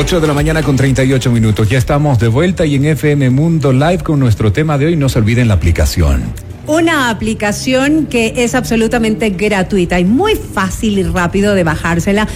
8 0.00 0.20
de 0.20 0.28
la 0.28 0.32
mañana 0.32 0.62
con 0.62 0.76
38 0.76 1.32
minutos. 1.32 1.68
Ya 1.68 1.76
estamos 1.76 2.20
de 2.20 2.28
vuelta 2.28 2.64
y 2.64 2.76
en 2.76 2.84
FM 2.84 3.30
Mundo 3.30 3.72
Live 3.72 4.04
con 4.04 4.20
nuestro 4.20 4.52
tema 4.52 4.78
de 4.78 4.86
hoy. 4.86 4.94
No 4.96 5.08
se 5.08 5.18
olviden 5.18 5.48
la 5.48 5.54
aplicación. 5.54 6.22
Una 6.68 7.10
aplicación 7.10 8.06
que 8.06 8.32
es 8.44 8.54
absolutamente 8.54 9.30
gratuita 9.30 9.98
y 9.98 10.04
muy 10.04 10.36
fácil 10.36 11.00
y 11.00 11.02
rápido 11.02 11.52
de 11.56 11.64
bajársela. 11.64 12.28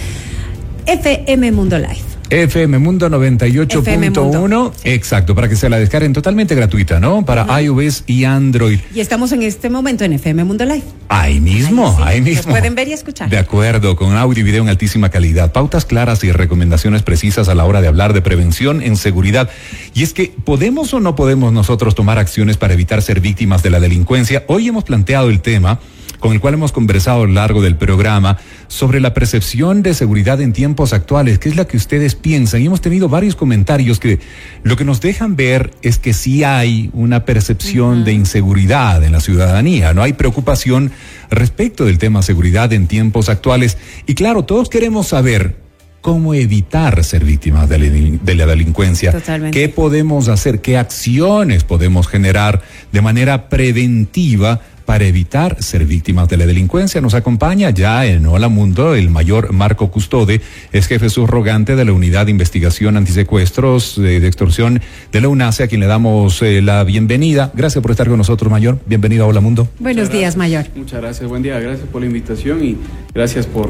FM 0.87 1.53
Mundo 1.53 1.77
Live. 1.77 2.12
FM 2.33 2.79
Mundo 2.79 3.09
98.1. 3.11 4.71
Exacto, 4.85 5.35
para 5.35 5.47
que 5.47 5.55
se 5.55 5.69
la 5.69 5.77
descarguen 5.77 6.13
totalmente 6.13 6.55
gratuita, 6.55 6.99
¿no? 6.99 7.23
Para 7.23 7.61
iOS 7.61 8.05
y 8.07 8.23
Android. 8.23 8.79
Y 8.91 9.01
estamos 9.01 9.31
en 9.33 9.43
este 9.43 9.69
momento 9.69 10.03
en 10.03 10.13
FM 10.13 10.43
Mundo 10.43 10.65
Live. 10.65 10.81
Ahí 11.09 11.39
mismo, 11.39 11.95
ahí, 12.03 12.21
mismo. 12.21 12.49
pueden 12.51 12.73
ver 12.73 12.87
y 12.87 12.93
escuchar. 12.93 13.29
De 13.29 13.37
acuerdo, 13.37 13.95
con 13.95 14.17
audio 14.17 14.41
y 14.41 14.43
video 14.43 14.63
en 14.63 14.69
altísima 14.69 15.09
calidad, 15.09 15.51
pautas 15.51 15.85
claras 15.85 16.23
y 16.23 16.31
recomendaciones 16.31 17.03
precisas 17.03 17.49
a 17.49 17.55
la 17.55 17.65
hora 17.65 17.81
de 17.81 17.87
hablar 17.87 18.13
de 18.13 18.23
prevención 18.23 18.81
en 18.81 18.97
seguridad. 18.97 19.51
Y 19.93 20.01
es 20.01 20.13
que, 20.13 20.33
¿podemos 20.43 20.91
o 20.95 20.99
no 20.99 21.15
podemos 21.15 21.53
nosotros 21.53 21.93
tomar 21.93 22.17
acciones 22.17 22.57
para 22.57 22.73
evitar 22.73 23.03
ser 23.03 23.19
víctimas 23.19 23.61
de 23.61 23.69
la 23.69 23.79
delincuencia? 23.79 24.43
Hoy 24.47 24.67
hemos 24.67 24.85
planteado 24.85 25.29
el 25.29 25.39
tema 25.41 25.79
con 26.23 26.31
el 26.31 26.39
cual 26.39 26.53
hemos 26.53 26.71
conversado 26.71 27.23
a 27.23 27.27
lo 27.27 27.33
largo 27.33 27.61
del 27.61 27.75
programa 27.75 28.37
sobre 28.73 28.99
la 28.99 29.13
percepción 29.13 29.83
de 29.83 29.93
seguridad 29.93 30.41
en 30.41 30.51
tiempos 30.51 30.93
actuales, 30.93 31.37
que 31.37 31.47
es 31.47 31.55
la 31.55 31.65
que 31.65 31.77
ustedes 31.77 32.15
piensan. 32.15 32.59
Y 32.59 32.65
hemos 32.65 32.81
tenido 32.81 33.07
varios 33.07 33.35
comentarios 33.35 33.99
que 33.99 34.17
lo 34.63 34.75
que 34.75 34.83
nos 34.83 34.99
dejan 34.99 35.35
ver 35.35 35.69
es 35.83 35.99
que 35.99 36.11
sí 36.11 36.43
hay 36.43 36.89
una 36.91 37.23
percepción 37.23 38.03
de 38.03 38.13
inseguridad 38.13 39.03
en 39.03 39.11
la 39.11 39.19
ciudadanía, 39.19 39.93
no 39.93 40.01
hay 40.01 40.13
preocupación 40.13 40.91
respecto 41.29 41.85
del 41.85 41.99
tema 41.99 42.23
seguridad 42.23 42.73
en 42.73 42.87
tiempos 42.87 43.29
actuales. 43.29 43.77
Y 44.07 44.15
claro, 44.15 44.43
todos 44.43 44.69
queremos 44.69 45.05
saber 45.05 45.55
cómo 46.01 46.33
evitar 46.33 47.03
ser 47.03 47.23
víctimas 47.23 47.69
de 47.69 47.77
la, 47.77 48.45
delincuencia. 48.47 49.11
Totalmente. 49.11 49.57
¿Qué 49.57 49.69
podemos 49.69 50.29
hacer? 50.29 50.61
¿Qué 50.61 50.77
acciones 50.77 51.63
podemos 51.63 52.07
generar 52.07 52.63
de 52.91 53.01
manera 53.01 53.49
preventiva? 53.49 54.61
Para 54.85 55.05
evitar 55.05 55.61
ser 55.61 55.85
víctimas 55.85 56.27
de 56.29 56.37
la 56.37 56.45
delincuencia. 56.45 57.01
Nos 57.01 57.13
acompaña 57.13 57.69
ya 57.69 58.05
en 58.05 58.25
Hola 58.25 58.49
Mundo 58.49 58.95
el 58.95 59.09
mayor 59.09 59.53
Marco 59.53 59.89
Custode, 59.89 60.41
es 60.71 60.87
jefe 60.87 61.09
subrogante 61.09 61.75
de 61.75 61.85
la 61.85 61.93
Unidad 61.93 62.25
de 62.25 62.31
Investigación 62.31 62.97
Antisecuestros 62.97 63.97
eh, 63.97 64.19
de 64.19 64.27
Extorsión 64.27 64.81
de 65.11 65.21
la 65.21 65.27
UNACE, 65.27 65.63
a 65.63 65.67
quien 65.67 65.81
le 65.81 65.87
damos 65.87 66.41
eh, 66.41 66.61
la 66.61 66.83
bienvenida. 66.83 67.51
Gracias 67.53 67.81
por 67.81 67.91
estar 67.91 68.07
con 68.07 68.17
nosotros, 68.17 68.51
mayor. 68.51 68.79
Bienvenido 68.85 69.25
a 69.25 69.27
Hola 69.27 69.41
Mundo. 69.41 69.67
Buenos 69.79 70.11
días, 70.11 70.37
mayor. 70.37 70.65
Muchas 70.75 71.01
gracias, 71.01 71.29
buen 71.29 71.43
día. 71.43 71.59
Gracias 71.59 71.87
por 71.87 72.01
la 72.01 72.07
invitación 72.07 72.63
y 72.63 72.77
gracias 73.13 73.45
por 73.45 73.69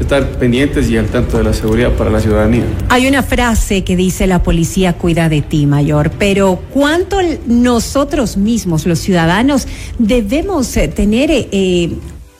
estar 0.00 0.26
pendientes 0.38 0.88
y 0.88 0.96
al 0.96 1.06
tanto 1.06 1.38
de 1.38 1.44
la 1.44 1.52
seguridad 1.52 1.92
para 1.92 2.10
la 2.10 2.20
ciudadanía. 2.20 2.64
Hay 2.88 3.06
una 3.06 3.22
frase 3.22 3.84
que 3.84 3.96
dice 3.96 4.26
la 4.26 4.42
policía 4.42 4.94
cuida 4.94 5.28
de 5.28 5.42
ti, 5.42 5.66
mayor, 5.66 6.10
pero 6.18 6.62
¿cuánto 6.72 7.18
nosotros 7.46 8.36
mismos, 8.36 8.86
los 8.86 8.98
ciudadanos, 8.98 9.68
debemos 9.98 10.49
eh, 10.58 10.88
tener 10.88 11.30
eh, 11.30 11.90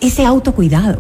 ese 0.01 0.25
autocuidado? 0.25 0.99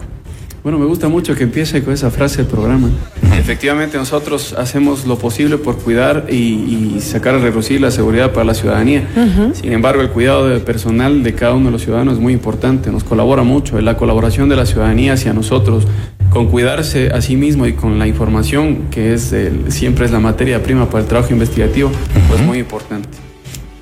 Bueno, 0.62 0.78
me 0.78 0.86
gusta 0.86 1.08
mucho 1.08 1.34
que 1.34 1.42
empiece 1.42 1.82
con 1.82 1.92
esa 1.92 2.10
frase 2.10 2.38
del 2.38 2.46
programa. 2.46 2.88
Efectivamente, 3.36 3.96
nosotros 3.96 4.54
hacemos 4.56 5.06
lo 5.06 5.18
posible 5.18 5.58
por 5.58 5.76
cuidar 5.78 6.26
y, 6.30 7.00
sacar 7.00 7.34
a 7.34 7.38
reducir 7.38 7.80
la 7.80 7.90
seguridad 7.90 8.32
para 8.32 8.44
la 8.44 8.54
ciudadanía. 8.54 9.08
Sin 9.54 9.72
embargo, 9.72 10.02
el 10.02 10.10
cuidado 10.10 10.48
de 10.48 10.60
personal 10.60 11.22
de 11.22 11.34
cada 11.34 11.54
uno 11.54 11.66
de 11.66 11.72
los 11.72 11.82
ciudadanos 11.82 12.14
es 12.14 12.20
muy 12.20 12.34
importante, 12.34 12.90
nos 12.92 13.04
colabora 13.04 13.42
mucho. 13.42 13.80
La 13.80 13.96
colaboración 13.96 14.48
de 14.50 14.56
la 14.56 14.66
ciudadanía 14.66 15.14
hacia 15.14 15.32
nosotros, 15.32 15.86
con 16.28 16.48
cuidarse 16.48 17.08
a 17.08 17.22
sí 17.22 17.36
mismo 17.36 17.66
y 17.66 17.72
con 17.72 17.98
la 17.98 18.06
información, 18.06 18.88
que 18.90 19.14
es 19.14 19.34
siempre 19.68 20.04
es 20.04 20.12
la 20.12 20.20
materia 20.20 20.62
prima 20.62 20.88
para 20.90 21.02
el 21.02 21.08
trabajo 21.08 21.32
investigativo, 21.32 21.90
pues 22.28 22.40
muy 22.42 22.58
importante. 22.58 23.29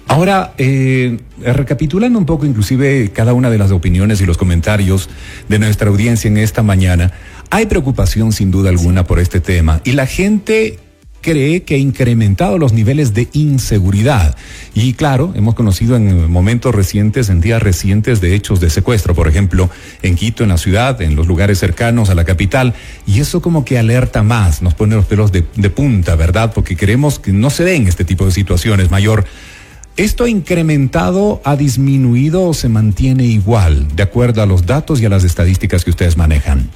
Ahora, 0.09 0.55
eh, 0.57 1.19
recapitulando 1.43 2.19
un 2.19 2.25
poco 2.25 2.47
inclusive 2.47 3.11
cada 3.13 3.35
una 3.35 3.51
de 3.51 3.59
las 3.59 3.71
opiniones 3.71 4.21
y 4.23 4.27
los 4.27 4.39
comentarios 4.39 5.11
de 5.49 5.59
nuestra 5.59 5.91
audiencia 5.91 6.29
en 6.29 6.39
esta 6.39 6.63
mañana, 6.63 7.13
hay 7.51 7.67
preocupación 7.67 8.33
sin 8.33 8.51
duda 8.51 8.71
alguna 8.71 9.05
por 9.05 9.21
este 9.21 9.41
tema 9.41 9.81
y 9.85 9.93
la 9.93 10.07
gente 10.07 10.79
cree 11.21 11.63
que 11.65 11.75
ha 11.75 11.79
incrementado 11.79 12.59
los 12.59 12.73
niveles 12.73 13.13
de 13.13 13.29
inseguridad. 13.33 14.37
Y 14.73 14.95
claro, 14.95 15.33
hemos 15.37 15.55
conocido 15.55 15.97
en 15.97 16.31
momentos 16.31 16.75
recientes, 16.75 17.29
en 17.29 17.41
días 17.41 17.63
recientes, 17.63 18.21
de 18.21 18.35
hechos 18.35 18.61
de 18.61 18.71
secuestro, 18.71 19.15
por 19.15 19.29
ejemplo, 19.29 19.69
en 20.03 20.15
Quito, 20.15 20.43
en 20.43 20.51
la 20.51 20.59
ciudad, 20.59 21.03
en 21.03 21.17
los 21.17 21.27
lugares 21.27 21.59
cercanos 21.59 22.09
a 22.09 22.15
la 22.15 22.25
capital. 22.25 22.75
Y 23.07 23.21
eso 23.21 23.43
como 23.43 23.65
que 23.65 23.79
alerta 23.79 24.23
más, 24.23 24.63
nos 24.63 24.75
pone 24.75 24.95
los 24.95 25.07
pelos 25.07 25.33
de, 25.33 25.45
de 25.57 25.71
punta, 25.71 26.15
¿verdad? 26.15 26.53
Porque 26.55 26.77
queremos 26.77 27.19
que 27.19 27.33
no 27.33 27.51
se 27.51 27.65
den 27.65 27.89
este 27.89 28.05
tipo 28.05 28.25
de 28.25 28.31
situaciones, 28.31 28.91
mayor. 28.91 29.27
¿Esto 29.99 30.23
ha 30.23 30.29
incrementado, 30.29 31.41
ha 31.43 31.57
disminuido 31.57 32.45
o 32.45 32.55
se 32.55 32.69
mantiene 32.69 33.25
igual, 33.25 33.89
de 33.97 34.05
acuerdo 34.05 34.41
a 34.43 34.47
los 34.47 34.65
datos 34.65 35.03
y 35.03 35.07
a 35.07 35.09
las 35.09 35.25
estadísticas 35.25 35.85
que 35.85 35.91
ustedes 35.91 36.17
manejan? 36.17 36.71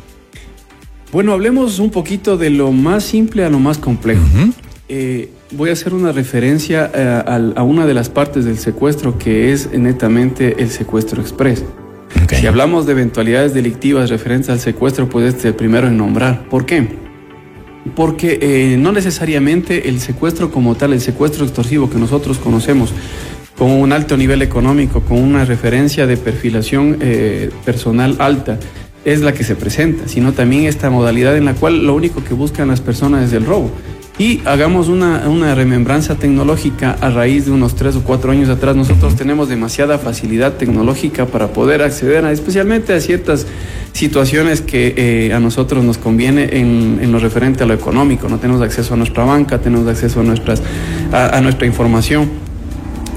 Bueno, 1.12 1.32
hablemos 1.32 1.78
un 1.78 1.90
poquito 1.90 2.36
de 2.36 2.50
lo 2.50 2.72
más 2.72 3.04
simple 3.04 3.44
a 3.44 3.48
lo 3.48 3.60
más 3.60 3.78
complejo. 3.78 4.24
Eh, 4.88 5.30
voy 5.52 5.70
a 5.70 5.74
hacer 5.74 5.94
una 5.94 6.10
referencia 6.10 6.90
eh, 6.92 7.52
a, 7.54 7.62
una 7.62 7.86
de 7.86 7.94
las 7.94 8.08
partes 8.08 8.44
del 8.44 8.58
secuestro 8.58 9.16
que 9.18 9.52
es 9.52 9.70
netamente 9.70 10.60
el 10.60 10.70
secuestro 10.70 11.22
express. 11.22 11.64
Si 12.28 12.48
hablamos 12.48 12.86
de 12.86 12.92
eventualidades 12.92 13.54
delictivas 13.54 14.10
referentes 14.10 14.50
al 14.50 14.58
secuestro, 14.58 15.08
pues 15.08 15.26
este 15.26 15.38
es 15.38 15.44
el 15.44 15.54
primero 15.54 15.86
en 15.86 15.96
nombrar. 15.96 16.48
¿Por 16.48 16.66
qué? 16.66 16.88
Porque 17.94 18.38
eh, 18.40 18.76
no 18.78 18.92
necesariamente 18.92 19.88
el 19.88 20.00
secuestro 20.00 20.50
como 20.50 20.74
tal, 20.74 20.92
el 20.92 21.00
secuestro 21.00 21.44
extorsivo 21.44 21.90
que 21.90 21.98
nosotros 21.98 22.38
conocemos 22.38 22.92
con 23.58 23.70
un 23.70 23.92
alto 23.92 24.16
nivel 24.16 24.42
económico, 24.42 25.00
con 25.00 25.18
una 25.18 25.44
referencia 25.44 26.06
de 26.06 26.16
perfilación 26.16 26.98
eh, 27.00 27.50
personal 27.64 28.16
alta, 28.18 28.58
es 29.04 29.20
la 29.20 29.32
que 29.32 29.44
se 29.44 29.56
presenta, 29.56 30.08
sino 30.08 30.32
también 30.32 30.64
esta 30.64 30.90
modalidad 30.90 31.36
en 31.36 31.44
la 31.44 31.54
cual 31.54 31.84
lo 31.84 31.94
único 31.94 32.22
que 32.24 32.34
buscan 32.34 32.68
las 32.68 32.80
personas 32.80 33.26
es 33.26 33.32
el 33.32 33.44
robo. 33.44 33.70
Y 34.22 34.40
hagamos 34.44 34.86
una, 34.86 35.28
una, 35.28 35.52
remembranza 35.56 36.14
tecnológica 36.14 36.96
a 37.00 37.10
raíz 37.10 37.46
de 37.46 37.50
unos 37.50 37.74
tres 37.74 37.96
o 37.96 38.04
cuatro 38.04 38.30
años 38.30 38.48
atrás. 38.50 38.76
Nosotros 38.76 39.16
tenemos 39.16 39.48
demasiada 39.48 39.98
facilidad 39.98 40.52
tecnológica 40.52 41.26
para 41.26 41.48
poder 41.48 41.82
acceder 41.82 42.24
a, 42.24 42.30
especialmente 42.30 42.94
a 42.94 43.00
ciertas 43.00 43.48
situaciones 43.90 44.60
que 44.60 44.94
eh, 44.96 45.32
a 45.32 45.40
nosotros 45.40 45.82
nos 45.82 45.98
conviene 45.98 46.50
en, 46.52 47.00
en, 47.02 47.10
lo 47.10 47.18
referente 47.18 47.64
a 47.64 47.66
lo 47.66 47.74
económico. 47.74 48.28
No 48.28 48.38
tenemos 48.38 48.62
acceso 48.62 48.94
a 48.94 48.96
nuestra 48.96 49.24
banca, 49.24 49.58
tenemos 49.58 49.88
acceso 49.88 50.20
a, 50.20 50.22
nuestras, 50.22 50.62
a 51.10 51.40
nuestra 51.40 51.66
información. 51.66 52.51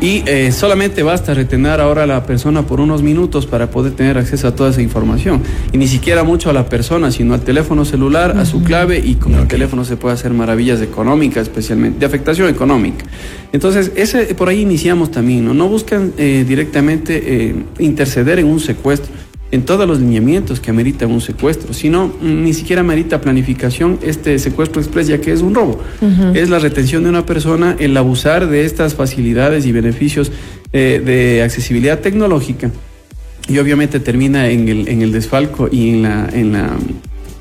Y 0.05 0.21
eh, 0.27 0.51
solamente 0.51 1.01
basta 1.01 1.33
retener 1.33 1.81
ahora 1.81 2.03
a 2.03 2.05
la 2.05 2.27
persona 2.27 2.67
por 2.67 2.79
unos 2.79 3.01
minutos 3.01 3.47
para 3.47 3.71
poder 3.71 3.93
tener 3.93 4.19
acceso 4.19 4.47
a 4.47 4.53
toda 4.53 4.69
esa 4.69 4.83
información. 4.83 5.41
Y 5.71 5.79
ni 5.79 5.87
siquiera 5.87 6.23
mucho 6.23 6.51
a 6.51 6.53
la 6.53 6.69
persona, 6.69 7.09
sino 7.09 7.33
al 7.33 7.41
teléfono 7.41 7.85
celular, 7.85 8.37
a 8.37 8.45
su 8.45 8.61
clave 8.61 8.99
y 8.99 9.15
con 9.15 9.33
el 9.33 9.47
teléfono 9.47 9.83
se 9.83 9.97
puede 9.97 10.13
hacer 10.13 10.31
maravillas 10.31 10.79
económicas, 10.83 11.47
especialmente 11.47 11.97
de 11.97 12.05
afectación 12.05 12.49
económica. 12.49 13.03
Entonces, 13.51 13.93
ese, 13.95 14.35
por 14.35 14.47
ahí 14.47 14.61
iniciamos 14.61 15.09
también, 15.09 15.43
¿no? 15.43 15.55
No 15.55 15.69
buscan 15.69 16.13
eh, 16.19 16.45
directamente 16.47 17.47
eh, 17.47 17.55
interceder 17.79 18.37
en 18.37 18.45
un 18.45 18.59
secuestro 18.59 19.11
en 19.55 19.63
todos 19.63 19.87
los 19.87 19.99
lineamientos 19.99 20.59
que 20.59 20.69
ameritan 20.69 21.11
un 21.11 21.21
secuestro, 21.21 21.73
sino 21.73 22.13
ni 22.21 22.53
siquiera 22.53 22.81
amerita 22.81 23.21
planificación 23.21 23.99
este 24.01 24.37
secuestro 24.37 24.81
express, 24.81 25.07
ya 25.07 25.19
que 25.19 25.31
es 25.31 25.41
un 25.41 25.55
robo. 25.55 25.81
Es 26.33 26.49
la 26.49 26.59
retención 26.59 27.03
de 27.03 27.09
una 27.09 27.25
persona, 27.25 27.75
el 27.79 27.95
abusar 27.97 28.47
de 28.47 28.65
estas 28.65 28.95
facilidades 28.95 29.65
y 29.65 29.71
beneficios 29.71 30.31
eh, 30.73 31.01
de 31.03 31.41
accesibilidad 31.41 31.99
tecnológica. 31.99 32.69
Y 33.47 33.57
obviamente 33.59 33.99
termina 33.99 34.49
en 34.49 34.67
el, 34.67 34.87
en 34.87 35.01
el 35.01 35.11
desfalco 35.11 35.69
y 35.71 35.89
en 35.89 36.03
la, 36.03 36.29
en 36.33 36.51
la 36.51 36.71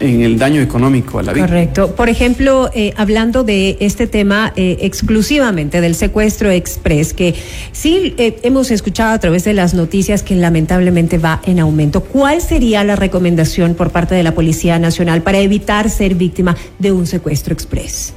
en 0.01 0.23
el 0.23 0.39
daño 0.39 0.61
económico 0.61 1.19
a 1.19 1.23
la 1.23 1.33
vida. 1.33 1.47
Correcto. 1.47 1.95
Por 1.95 2.09
ejemplo, 2.09 2.71
eh, 2.75 2.93
hablando 2.97 3.45
de 3.45 3.77
este 3.81 4.07
tema 4.07 4.53
eh, 4.57 4.79
exclusivamente 4.81 5.81
del 5.81 5.95
secuestro 5.95 6.51
express, 6.51 7.15
que 7.15 7.35
sí 7.73 8.15
eh, 8.19 8.37
hemos 8.43 8.71
escuchado 8.71 9.13
a 9.13 9.19
través 9.19 9.45
de 9.45 9.53
las 9.53 9.75
noticias 9.75 10.23
que 10.23 10.35
lamentablemente 10.35 11.19
va 11.19 11.41
en 11.45 11.61
aumento. 11.61 12.01
¿Cuál 12.03 12.41
sería 12.41 12.85
la 12.85 12.97
recomendación 12.97 13.75
por 13.75 13.91
parte 13.91 14.15
de 14.15 14.23
la 14.23 14.35
Policía 14.35 14.79
Nacional 14.79 15.23
para 15.23 15.39
evitar 15.39 15.91
ser 15.91 16.15
víctima 16.15 16.57
de 16.79 16.93
un 16.93 17.07
secuestro 17.07 17.53
express? 17.53 18.13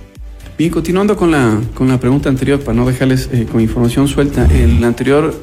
Bien, 0.58 0.72
continuando 0.72 1.16
con 1.16 1.32
la, 1.32 1.62
con 1.76 1.88
la 1.88 2.00
pregunta 2.00 2.30
anterior, 2.30 2.60
para 2.60 2.76
no 2.76 2.88
dejarles 2.88 3.30
con 3.52 3.62
información 3.62 4.08
suelta, 4.08 4.48
el 4.52 4.84
anterior 4.84 5.36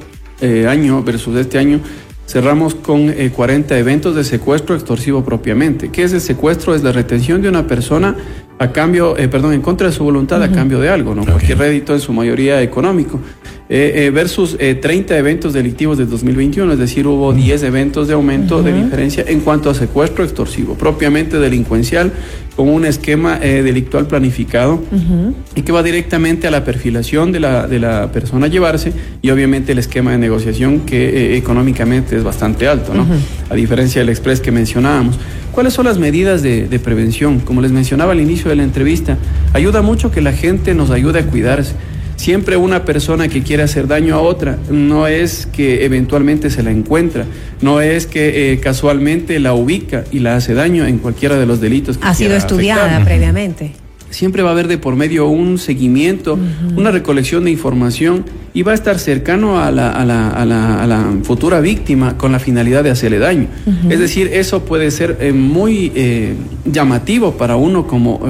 año 0.69 1.03
versus 1.03 1.37
este 1.37 1.57
año 1.57 1.81
Cerramos 2.27 2.75
con 2.75 3.13
40 3.13 3.77
eh, 3.77 3.79
eventos 3.79 4.17
de 4.17 4.25
secuestro 4.25 4.75
extorsivo 4.75 5.25
propiamente. 5.25 5.91
¿Qué 5.91 6.05
es 6.05 6.13
el 6.13 6.21
secuestro? 6.21 6.75
Es 6.75 6.83
la 6.83 6.93
retención 6.93 7.43
de 7.43 7.49
una 7.49 7.67
persona 7.67 8.17
a 8.59 8.71
cambio, 8.73 9.17
eh, 9.19 9.29
perdón, 9.29 9.53
en 9.53 9.63
contra 9.63 9.89
de 9.89 9.93
su 9.93 10.05
voluntad 10.05 10.43
a 10.43 10.51
cambio 10.51 10.79
de 10.81 10.89
algo, 10.89 11.15
¿no? 11.15 11.25
Cualquier 11.25 11.59
rédito 11.59 11.93
en 11.93 12.01
su 12.01 12.13
mayoría 12.13 12.63
económico. 12.63 13.21
eh, 13.67 14.11
versus 14.15 14.59
30 14.59 15.17
eventos 15.17 15.55
delictivos 15.55 15.97
de 15.97 16.05
2021, 16.05 16.75
es 16.75 16.79
decir, 16.79 17.07
hubo 17.07 17.33
10 17.33 17.63
eventos 17.63 18.07
de 18.07 18.15
aumento 18.15 18.63
de 18.63 18.75
diferencia 18.75 19.25
en 19.27 19.41
cuanto 19.41 19.71
a 19.71 19.75
secuestro 19.75 20.23
extorsivo, 20.23 20.75
propiamente 20.75 21.39
delincuencial, 21.39 22.13
con 22.55 22.69
un 22.69 22.85
esquema 22.85 23.39
delictual 23.39 24.07
planificado 24.07 24.81
y 25.57 25.63
que 25.63 25.73
va 25.73 25.83
directamente 25.83 26.47
a 26.47 26.51
la 26.51 26.63
perfilación 26.63 27.33
de 27.33 27.41
la, 27.41 27.67
de 27.67 27.81
la 27.81 28.13
persona 28.13 28.47
a 28.47 28.49
llevarse 28.49 28.93
y 29.23 29.31
obviamente 29.31 29.73
el 29.73 29.79
esquema 29.79 30.13
de 30.13 30.19
negociación 30.19 30.81
que 30.81 31.37
económicamente 31.37 32.17
es 32.17 32.23
bastante 32.23 32.69
alto, 32.69 32.93
¿no? 32.95 33.07
A 33.49 33.55
diferencia 33.55 34.03
del 34.03 34.11
express 34.11 34.41
que 34.41 34.53
mencionábamos. 34.53 35.19
¿Cuáles 35.55 35.73
son 35.73 35.87
las 35.87 35.99
medidas 35.99 36.43
de, 36.43 36.81
prevención? 36.83 37.39
Como 37.39 37.63
les 37.63 37.71
mencionaba 37.71 38.11
al 38.11 38.21
inicio 38.21 38.51
de 38.51 38.57
la 38.57 38.65
entrevista, 38.65 39.19
ayuda 39.53 39.83
mucho 39.83 40.11
que 40.11 40.21
la 40.21 40.33
gente 40.33 40.75
nos 40.75 40.91
ayude 40.91 41.21
a 41.21 41.27
cuidarse. 41.27 41.75
Siempre 42.17 42.57
una 42.57 42.85
persona 42.85 43.29
que 43.29 43.45
quiere 43.45 43.63
hacer 43.63 43.87
daño 43.87 44.17
a 44.17 44.21
otra 44.21 44.59
no 44.69 45.07
es 45.07 45.47
que 45.47 45.85
eventualmente 45.85 46.51
se 46.51 46.65
la 46.65 46.73
encuentra, 46.73 47.25
no 47.61 47.81
es 47.81 48.07
que 48.09 48.53
eh, 48.53 48.59
casualmente 48.59 49.39
la 49.39 49.55
ubica 49.55 50.03
y 50.11 50.19
la 50.19 50.35
hace 50.35 50.55
daño 50.55 50.87
en 50.87 50.99
cualquiera 50.99 51.37
de 51.39 51.47
los 51.47 51.61
delitos 51.61 51.99
que 51.99 52.07
Ha 52.07 52.15
sido 52.15 52.35
estudiada 52.35 53.05
previamente 53.05 53.84
siempre 54.15 54.43
va 54.43 54.51
a 54.51 54.53
haber 54.53 54.69
de 54.69 54.79
por 54.79 54.97
medio 54.97 55.27
un 55.29 55.59
seguimiento, 55.59 56.39
una 56.77 56.91
recolección 56.91 57.45
de 57.45 57.51
información 57.51 58.25
y 58.55 58.63
va 58.63 58.73
a 58.73 58.75
estar 58.75 58.99
cercano 59.01 59.61
a 59.61 59.73
la, 59.73 59.91
a 59.91 60.05
la, 60.05 60.31
a 60.31 60.45
la, 60.45 60.83
a 60.83 60.87
la 60.87 61.13
futura 61.25 61.61
víctima 61.61 62.17
con 62.17 62.31
la 62.31 62.39
finalidad 62.39 62.85
de 62.85 62.91
hacerle 62.91 63.19
daño. 63.19 63.49
Es 63.91 63.99
decir, 63.99 64.31
eso 64.33 64.65
puede 64.65 64.91
ser 64.93 65.19
eh, 65.21 65.33
muy 65.33 65.91
eh, 65.97 66.35
llamativo 66.65 67.33
para 67.33 67.57
uno 67.57 67.87
como, 67.87 68.21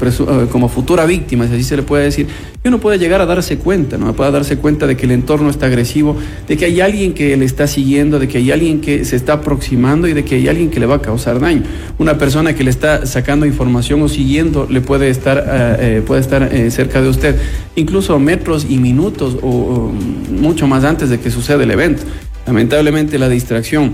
eh, 0.00 0.46
como 0.50 0.68
futura 0.68 1.04
víctima, 1.04 1.48
si 1.48 1.54
así 1.54 1.64
se 1.64 1.76
le 1.76 1.82
puede 1.82 2.04
decir, 2.04 2.28
y 2.66 2.68
uno 2.68 2.80
puede 2.80 2.98
llegar 2.98 3.20
a 3.20 3.26
darse 3.26 3.58
cuenta, 3.58 3.98
¿no? 3.98 4.14
Puede 4.14 4.32
darse 4.32 4.56
cuenta 4.56 4.86
de 4.86 4.96
que 4.96 5.04
el 5.04 5.12
entorno 5.12 5.50
está 5.50 5.66
agresivo, 5.66 6.16
de 6.48 6.56
que 6.56 6.64
hay 6.64 6.80
alguien 6.80 7.12
que 7.12 7.36
le 7.36 7.44
está 7.44 7.66
siguiendo, 7.66 8.18
de 8.18 8.26
que 8.26 8.38
hay 8.38 8.50
alguien 8.52 8.80
que 8.80 9.04
se 9.04 9.16
está 9.16 9.34
aproximando 9.34 10.08
y 10.08 10.14
de 10.14 10.24
que 10.24 10.36
hay 10.36 10.48
alguien 10.48 10.70
que 10.70 10.80
le 10.80 10.86
va 10.86 10.94
a 10.94 11.02
causar 11.02 11.40
daño. 11.40 11.62
Una 11.98 12.16
persona 12.16 12.54
que 12.54 12.64
le 12.64 12.70
está 12.70 13.04
sacando 13.04 13.44
información 13.44 14.00
o 14.00 14.08
siguiendo 14.08 14.66
le 14.70 14.80
puede 14.80 15.10
estar, 15.10 15.44
eh, 15.46 15.76
eh, 15.98 16.02
puede 16.06 16.22
estar 16.22 16.42
eh, 16.54 16.70
cerca 16.70 17.02
de 17.02 17.10
usted, 17.10 17.36
incluso 17.76 18.18
metros 18.18 18.66
y 18.66 18.78
minutos 18.78 19.36
o 19.42 19.92
mucho 20.30 20.66
más 20.66 20.84
antes 20.84 21.10
de 21.10 21.20
que 21.20 21.30
suceda 21.30 21.62
el 21.62 21.70
evento. 21.70 22.04
Lamentablemente 22.46 23.18
la 23.18 23.28
distracción 23.28 23.92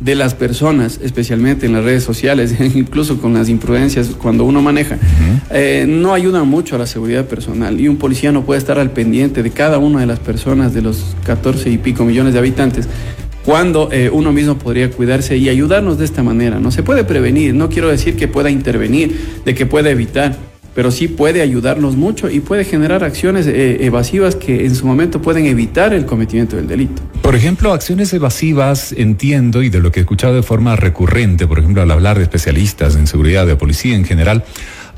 de 0.00 0.14
las 0.14 0.34
personas, 0.34 1.00
especialmente 1.02 1.66
en 1.66 1.72
las 1.72 1.84
redes 1.84 2.04
sociales, 2.04 2.54
incluso 2.74 3.20
con 3.20 3.34
las 3.34 3.48
imprudencias 3.48 4.08
cuando 4.08 4.44
uno 4.44 4.62
maneja, 4.62 4.98
eh, 5.50 5.86
no 5.88 6.14
ayudan 6.14 6.48
mucho 6.48 6.76
a 6.76 6.78
la 6.78 6.86
seguridad 6.86 7.24
personal. 7.26 7.80
Y 7.80 7.88
un 7.88 7.96
policía 7.96 8.32
no 8.32 8.44
puede 8.44 8.58
estar 8.58 8.78
al 8.78 8.90
pendiente 8.90 9.42
de 9.42 9.50
cada 9.50 9.78
una 9.78 10.00
de 10.00 10.06
las 10.06 10.20
personas 10.20 10.74
de 10.74 10.82
los 10.82 11.16
14 11.24 11.70
y 11.70 11.78
pico 11.78 12.04
millones 12.04 12.32
de 12.32 12.38
habitantes 12.38 12.88
cuando 13.44 13.88
eh, 13.90 14.10
uno 14.12 14.30
mismo 14.30 14.58
podría 14.58 14.90
cuidarse 14.90 15.38
y 15.38 15.48
ayudarnos 15.48 15.96
de 15.96 16.04
esta 16.04 16.22
manera. 16.22 16.60
No 16.60 16.70
se 16.70 16.82
puede 16.82 17.04
prevenir, 17.04 17.54
no 17.54 17.70
quiero 17.70 17.88
decir 17.88 18.14
que 18.14 18.28
pueda 18.28 18.50
intervenir, 18.50 19.40
de 19.42 19.54
que 19.54 19.64
pueda 19.64 19.88
evitar, 19.88 20.36
pero 20.78 20.92
sí 20.92 21.08
puede 21.08 21.42
ayudarnos 21.42 21.96
mucho 21.96 22.30
y 22.30 22.38
puede 22.38 22.64
generar 22.64 23.02
acciones 23.02 23.48
eh, 23.48 23.84
evasivas 23.84 24.36
que 24.36 24.64
en 24.64 24.76
su 24.76 24.86
momento 24.86 25.20
pueden 25.20 25.46
evitar 25.46 25.92
el 25.92 26.06
cometimiento 26.06 26.54
del 26.54 26.68
delito. 26.68 27.02
Por 27.20 27.34
ejemplo, 27.34 27.72
acciones 27.72 28.12
evasivas, 28.12 28.92
entiendo, 28.92 29.64
y 29.64 29.70
de 29.70 29.80
lo 29.80 29.90
que 29.90 29.98
he 29.98 30.02
escuchado 30.02 30.36
de 30.36 30.44
forma 30.44 30.76
recurrente, 30.76 31.48
por 31.48 31.58
ejemplo, 31.58 31.82
al 31.82 31.90
hablar 31.90 32.18
de 32.18 32.22
especialistas 32.22 32.94
en 32.94 33.08
seguridad 33.08 33.44
de 33.44 33.56
policía 33.56 33.96
en 33.96 34.04
general, 34.04 34.44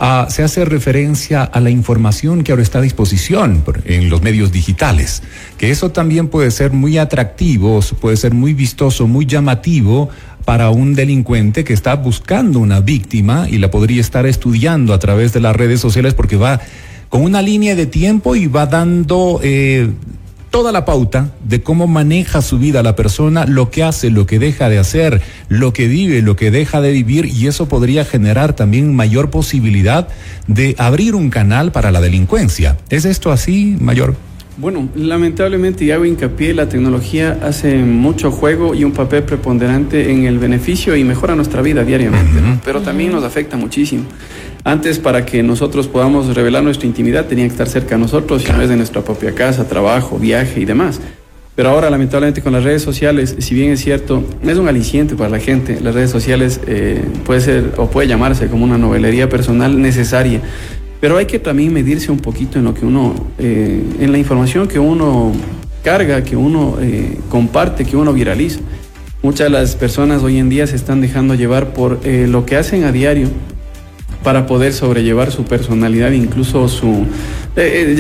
ah, 0.00 0.26
se 0.28 0.42
hace 0.42 0.64
referencia 0.64 1.44
a 1.44 1.60
la 1.60 1.70
información 1.70 2.42
que 2.42 2.50
ahora 2.50 2.64
está 2.64 2.80
a 2.80 2.82
disposición 2.82 3.62
en 3.84 4.10
los 4.10 4.22
medios 4.22 4.50
digitales, 4.50 5.22
que 5.56 5.70
eso 5.70 5.90
también 5.92 6.26
puede 6.26 6.50
ser 6.50 6.72
muy 6.72 6.98
atractivo, 6.98 7.80
puede 8.00 8.16
ser 8.16 8.34
muy 8.34 8.52
vistoso, 8.54 9.06
muy 9.06 9.26
llamativo 9.26 10.08
para 10.44 10.70
un 10.70 10.94
delincuente 10.94 11.62
que 11.62 11.72
está 11.72 11.94
buscando 11.94 12.58
una 12.58 12.80
víctima 12.80 13.46
y 13.48 13.58
la 13.58 13.70
podría 13.70 14.00
estar 14.00 14.26
estudiando 14.26 14.92
a 14.94 14.98
través 14.98 15.32
de 15.32 15.40
las 15.40 15.54
redes 15.54 15.80
sociales 15.80 16.14
porque 16.14 16.36
va 16.36 16.60
con 17.08 17.22
una 17.22 17.42
línea 17.42 17.74
de 17.74 17.86
tiempo 17.86 18.36
y 18.36 18.46
va 18.46 18.66
dando 18.66 19.40
eh, 19.42 19.90
toda 20.50 20.72
la 20.72 20.84
pauta 20.84 21.30
de 21.44 21.62
cómo 21.62 21.86
maneja 21.86 22.42
su 22.42 22.58
vida 22.58 22.82
la 22.82 22.96
persona, 22.96 23.46
lo 23.46 23.70
que 23.70 23.82
hace, 23.82 24.10
lo 24.10 24.26
que 24.26 24.38
deja 24.38 24.68
de 24.68 24.78
hacer, 24.78 25.22
lo 25.48 25.72
que 25.72 25.88
vive, 25.88 26.22
lo 26.22 26.36
que 26.36 26.50
deja 26.50 26.80
de 26.80 26.92
vivir 26.92 27.26
y 27.26 27.46
eso 27.46 27.68
podría 27.68 28.04
generar 28.04 28.54
también 28.54 28.94
mayor 28.94 29.30
posibilidad 29.30 30.08
de 30.48 30.74
abrir 30.78 31.14
un 31.14 31.30
canal 31.30 31.72
para 31.72 31.92
la 31.92 32.00
delincuencia. 32.00 32.76
¿Es 32.90 33.04
esto 33.04 33.30
así, 33.30 33.76
mayor? 33.80 34.16
Bueno, 34.60 34.90
lamentablemente, 34.94 35.86
y 35.86 35.90
hago 35.90 36.04
hincapié, 36.04 36.52
la 36.52 36.68
tecnología 36.68 37.38
hace 37.42 37.78
mucho 37.78 38.30
juego 38.30 38.74
y 38.74 38.84
un 38.84 38.92
papel 38.92 39.22
preponderante 39.22 40.12
en 40.12 40.24
el 40.24 40.38
beneficio 40.38 40.96
y 40.96 41.04
mejora 41.04 41.34
nuestra 41.34 41.62
vida 41.62 41.82
diariamente, 41.82 42.60
pero 42.62 42.82
también 42.82 43.12
nos 43.12 43.24
afecta 43.24 43.56
muchísimo. 43.56 44.04
Antes, 44.64 44.98
para 44.98 45.24
que 45.24 45.42
nosotros 45.42 45.88
podamos 45.88 46.34
revelar 46.34 46.62
nuestra 46.62 46.86
intimidad, 46.86 47.26
tenía 47.26 47.44
que 47.46 47.52
estar 47.52 47.68
cerca 47.68 47.96
de 47.96 48.00
nosotros, 48.00 48.44
y 48.48 48.52
no 48.52 48.62
es 48.62 48.68
de 48.68 48.76
nuestra 48.76 49.02
propia 49.02 49.34
casa, 49.34 49.66
trabajo, 49.68 50.18
viaje 50.18 50.60
y 50.60 50.64
demás. 50.64 51.00
Pero 51.56 51.70
ahora, 51.70 51.90
lamentablemente, 51.90 52.42
con 52.42 52.52
las 52.52 52.64
redes 52.64 52.82
sociales, 52.82 53.36
si 53.38 53.54
bien 53.54 53.72
es 53.72 53.80
cierto, 53.80 54.22
es 54.42 54.56
un 54.56 54.68
aliciente 54.68 55.14
para 55.14 55.30
la 55.30 55.40
gente. 55.40 55.80
Las 55.80 55.94
redes 55.94 56.10
sociales 56.10 56.60
eh, 56.66 57.02
puede 57.24 57.40
ser 57.40 57.72
o 57.76 57.88
puede 57.88 58.08
llamarse 58.08 58.48
como 58.48 58.64
una 58.64 58.78
novelería 58.78 59.28
personal 59.28 59.80
necesaria 59.80 60.40
pero 61.00 61.16
hay 61.16 61.26
que 61.26 61.38
también 61.38 61.72
medirse 61.72 62.12
un 62.12 62.18
poquito 62.18 62.58
en 62.58 62.66
lo 62.66 62.74
que 62.74 62.84
uno, 62.84 63.14
eh, 63.38 63.82
en 64.00 64.12
la 64.12 64.18
información 64.18 64.68
que 64.68 64.78
uno 64.78 65.32
carga, 65.82 66.22
que 66.22 66.36
uno 66.36 66.76
eh, 66.80 67.18
comparte, 67.30 67.86
que 67.86 67.96
uno 67.96 68.12
viraliza. 68.12 68.60
Muchas 69.22 69.46
de 69.46 69.50
las 69.50 69.76
personas 69.76 70.22
hoy 70.22 70.38
en 70.38 70.50
día 70.50 70.66
se 70.66 70.76
están 70.76 71.00
dejando 71.00 71.34
llevar 71.34 71.72
por 71.72 72.00
eh, 72.04 72.26
lo 72.28 72.44
que 72.44 72.56
hacen 72.56 72.84
a 72.84 72.92
diario 72.92 73.28
para 74.22 74.46
poder 74.46 74.72
sobrellevar 74.72 75.32
su 75.32 75.44
personalidad, 75.44 76.12
incluso 76.12 76.68
su 76.68 77.06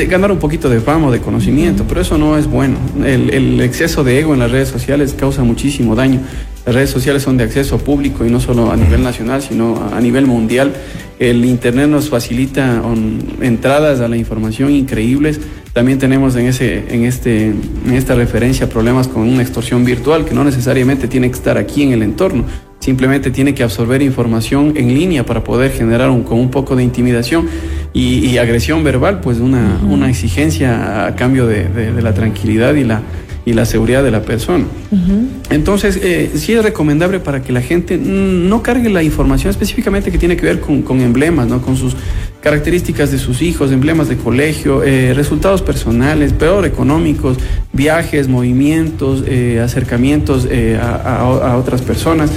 ganar 0.08 0.30
un 0.30 0.38
poquito 0.38 0.68
de 0.68 0.80
fama 0.80 1.08
o 1.08 1.10
de 1.10 1.20
conocimiento, 1.20 1.84
pero 1.88 2.00
eso 2.00 2.18
no 2.18 2.36
es 2.36 2.46
bueno. 2.46 2.76
El, 3.04 3.60
exceso 3.60 4.04
de 4.04 4.20
ego 4.20 4.34
en 4.34 4.40
las 4.40 4.50
redes 4.50 4.68
sociales 4.68 5.14
causa 5.18 5.42
muchísimo 5.42 5.94
daño. 5.94 6.20
Las 6.66 6.74
redes 6.74 6.90
sociales 6.90 7.22
son 7.22 7.36
de 7.36 7.44
acceso 7.44 7.78
público 7.78 8.24
y 8.24 8.30
no 8.30 8.38
solo 8.38 8.70
a 8.70 8.76
nivel 8.76 9.02
nacional, 9.02 9.42
sino 9.42 9.82
a 9.92 10.00
nivel 10.00 10.26
mundial. 10.26 10.72
El 11.18 11.44
Internet 11.44 11.88
nos 11.88 12.08
facilita 12.08 12.82
entradas 13.40 14.00
a 14.00 14.08
la 14.08 14.16
información 14.16 14.70
increíbles. 14.70 15.40
También 15.72 15.98
tenemos 15.98 16.36
en, 16.36 16.46
ese, 16.46 16.84
en, 16.94 17.04
este, 17.04 17.46
en 17.46 17.92
esta 17.92 18.14
referencia 18.14 18.68
problemas 18.68 19.08
con 19.08 19.22
una 19.22 19.42
extorsión 19.42 19.84
virtual 19.84 20.24
que 20.24 20.34
no 20.34 20.44
necesariamente 20.44 21.08
tiene 21.08 21.30
que 21.30 21.36
estar 21.36 21.58
aquí 21.58 21.82
en 21.82 21.92
el 21.92 22.02
entorno. 22.02 22.44
Simplemente 22.80 23.30
tiene 23.30 23.54
que 23.54 23.62
absorber 23.62 24.02
información 24.02 24.72
en 24.76 24.88
línea 24.88 25.24
para 25.24 25.44
poder 25.44 25.70
generar 25.70 26.10
un, 26.10 26.22
con 26.22 26.38
un 26.38 26.50
poco 26.50 26.76
de 26.76 26.82
intimidación 26.82 27.48
y, 27.92 28.38
agresión 28.38 28.82
verbal, 28.82 29.20
pues 29.20 29.38
una, 29.38 29.80
una 29.86 30.08
exigencia 30.08 31.06
a 31.06 31.14
cambio 31.14 31.46
de, 31.46 31.68
de 31.68 32.02
la 32.02 32.14
tranquilidad 32.14 32.74
y 32.74 32.84
la, 32.84 33.02
y 33.44 33.52
la 33.52 33.64
seguridad 33.64 34.02
de 34.04 34.10
la 34.10 34.22
persona. 34.22 34.64
Entonces, 35.50 35.98
eh, 36.02 36.30
sí 36.34 36.52
es 36.52 36.62
recomendable 36.62 37.20
para 37.20 37.42
que 37.42 37.52
la 37.52 37.62
gente 37.62 37.96
no 37.96 38.62
cargue 38.62 38.90
la 38.90 39.02
información 39.02 39.50
específicamente 39.50 40.10
que 40.12 40.18
tiene 40.18 40.36
que 40.36 40.46
ver 40.46 40.60
con, 40.60 41.00
emblemas, 41.00 41.48
¿no? 41.48 41.62
con 41.62 41.76
sus 41.76 41.96
características 42.42 43.10
de 43.10 43.18
sus 43.18 43.42
hijos, 43.42 43.72
emblemas 43.72 44.08
de 44.08 44.16
colegio, 44.16 44.82
eh, 44.82 45.14
resultados 45.14 45.62
personales, 45.62 46.32
peor 46.32 46.66
económicos, 46.66 47.38
viajes, 47.72 48.28
movimientos, 48.28 49.24
eh, 49.26 49.60
acercamientos 49.62 50.46
a, 50.80 51.56
otras 51.56 51.82
personas 51.82 52.30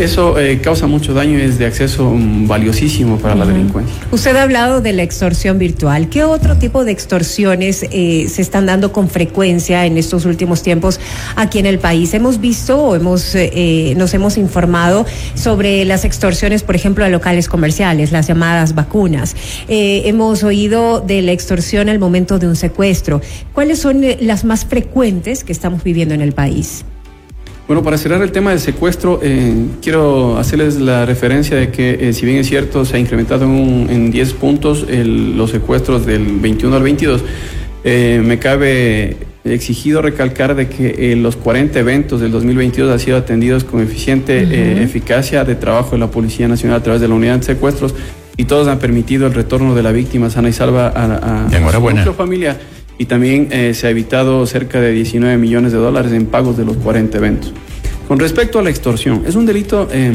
eso 0.00 0.38
eh, 0.38 0.60
causa 0.60 0.86
mucho 0.86 1.14
daño 1.14 1.38
y 1.38 1.42
es 1.42 1.58
de 1.58 1.66
acceso 1.66 2.10
mm, 2.10 2.48
valiosísimo 2.48 3.18
para 3.18 3.34
la 3.34 3.46
delincuencia. 3.46 3.94
Usted 4.10 4.34
ha 4.36 4.42
hablado 4.42 4.80
de 4.80 4.92
la 4.92 5.02
extorsión 5.02 5.58
virtual. 5.58 6.08
¿Qué 6.08 6.24
otro 6.24 6.56
tipo 6.56 6.84
de 6.84 6.92
extorsiones 6.92 7.84
eh, 7.90 8.26
se 8.28 8.42
están 8.42 8.66
dando 8.66 8.92
con 8.92 9.08
frecuencia 9.08 9.86
en 9.86 9.98
estos 9.98 10.24
últimos 10.24 10.62
tiempos 10.62 11.00
aquí 11.36 11.58
en 11.58 11.66
el 11.66 11.78
país? 11.78 12.14
Hemos 12.14 12.40
visto 12.40 12.78
o 12.82 12.94
hemos, 12.94 13.34
eh, 13.34 13.94
nos 13.96 14.14
hemos 14.14 14.38
informado 14.38 15.06
sobre 15.34 15.84
las 15.84 16.04
extorsiones, 16.04 16.62
por 16.62 16.74
ejemplo, 16.74 17.04
a 17.04 17.08
locales 17.08 17.48
comerciales, 17.48 18.12
las 18.12 18.26
llamadas 18.26 18.74
vacunas. 18.74 19.36
hemos 19.68 20.42
oído 20.42 21.00
de 21.00 21.22
la 21.22 21.32
extorsión 21.32 21.88
al 21.88 21.98
momento 21.98 22.38
de 22.38 22.46
un 22.46 22.56
secuestro. 22.56 23.20
¿Cuáles 23.52 23.78
son 23.78 24.02
las 24.20 24.44
más 24.44 24.64
frecuentes 24.64 25.44
que 25.44 25.52
estamos 25.52 25.84
viviendo 25.84 26.14
en 26.14 26.20
el 26.20 26.32
país? 26.32 26.84
Bueno, 27.70 27.84
para 27.84 27.98
cerrar 27.98 28.20
el 28.20 28.32
tema 28.32 28.50
del 28.50 28.58
secuestro, 28.58 29.20
eh, 29.22 29.54
quiero 29.80 30.38
hacerles 30.38 30.80
la 30.80 31.06
referencia 31.06 31.56
de 31.56 31.70
que, 31.70 32.08
eh, 32.08 32.12
si 32.12 32.26
bien 32.26 32.38
es 32.38 32.48
cierto, 32.48 32.84
se 32.84 32.96
ha 32.96 32.98
incrementado 32.98 33.44
en, 33.44 34.10
10 34.10 34.32
puntos 34.32 34.84
los 34.90 35.52
secuestros 35.52 36.04
del 36.04 36.40
21 36.40 36.74
al 36.74 36.82
22, 36.82 37.22
eh, 37.84 38.20
me 38.24 38.40
cabe 38.40 39.18
exigido 39.44 40.02
recalcar 40.02 40.56
de 40.56 40.68
que 40.68 41.14
los 41.14 41.36
40 41.36 41.78
eventos 41.78 42.20
del 42.20 42.32
2022 42.32 42.90
han 42.90 42.98
sido 42.98 43.16
atendidos 43.16 43.62
con 43.62 43.80
eficiente 43.80 44.82
eficacia 44.82 45.44
de 45.44 45.54
trabajo 45.54 45.92
de 45.92 45.98
la 45.98 46.10
Policía 46.10 46.48
Nacional 46.48 46.78
a 46.78 46.82
través 46.82 47.00
de 47.00 47.06
la 47.06 47.14
unidad 47.14 47.38
de 47.38 47.44
secuestros 47.44 47.94
y 48.36 48.46
todos 48.46 48.66
han 48.66 48.80
permitido 48.80 49.28
el 49.28 49.32
retorno 49.34 49.76
de 49.76 49.84
la 49.84 49.92
víctima 49.92 50.28
sana 50.28 50.48
y 50.48 50.52
salva 50.52 50.88
a, 50.88 51.04
a, 51.04 51.46
a 51.46 52.04
su 52.04 52.14
familia 52.14 52.58
y 53.00 53.06
también 53.06 53.48
eh, 53.50 53.72
se 53.72 53.86
ha 53.86 53.90
evitado 53.90 54.44
cerca 54.44 54.78
de 54.78 54.92
19 54.92 55.38
millones 55.38 55.72
de 55.72 55.78
dólares 55.78 56.12
en 56.12 56.26
pagos 56.26 56.58
de 56.58 56.66
los 56.66 56.76
40 56.76 57.16
eventos. 57.16 57.54
Con 58.06 58.18
respecto 58.18 58.58
a 58.58 58.62
la 58.62 58.68
extorsión, 58.68 59.22
es 59.26 59.36
un 59.36 59.46
delito, 59.46 59.88
eh, 59.90 60.12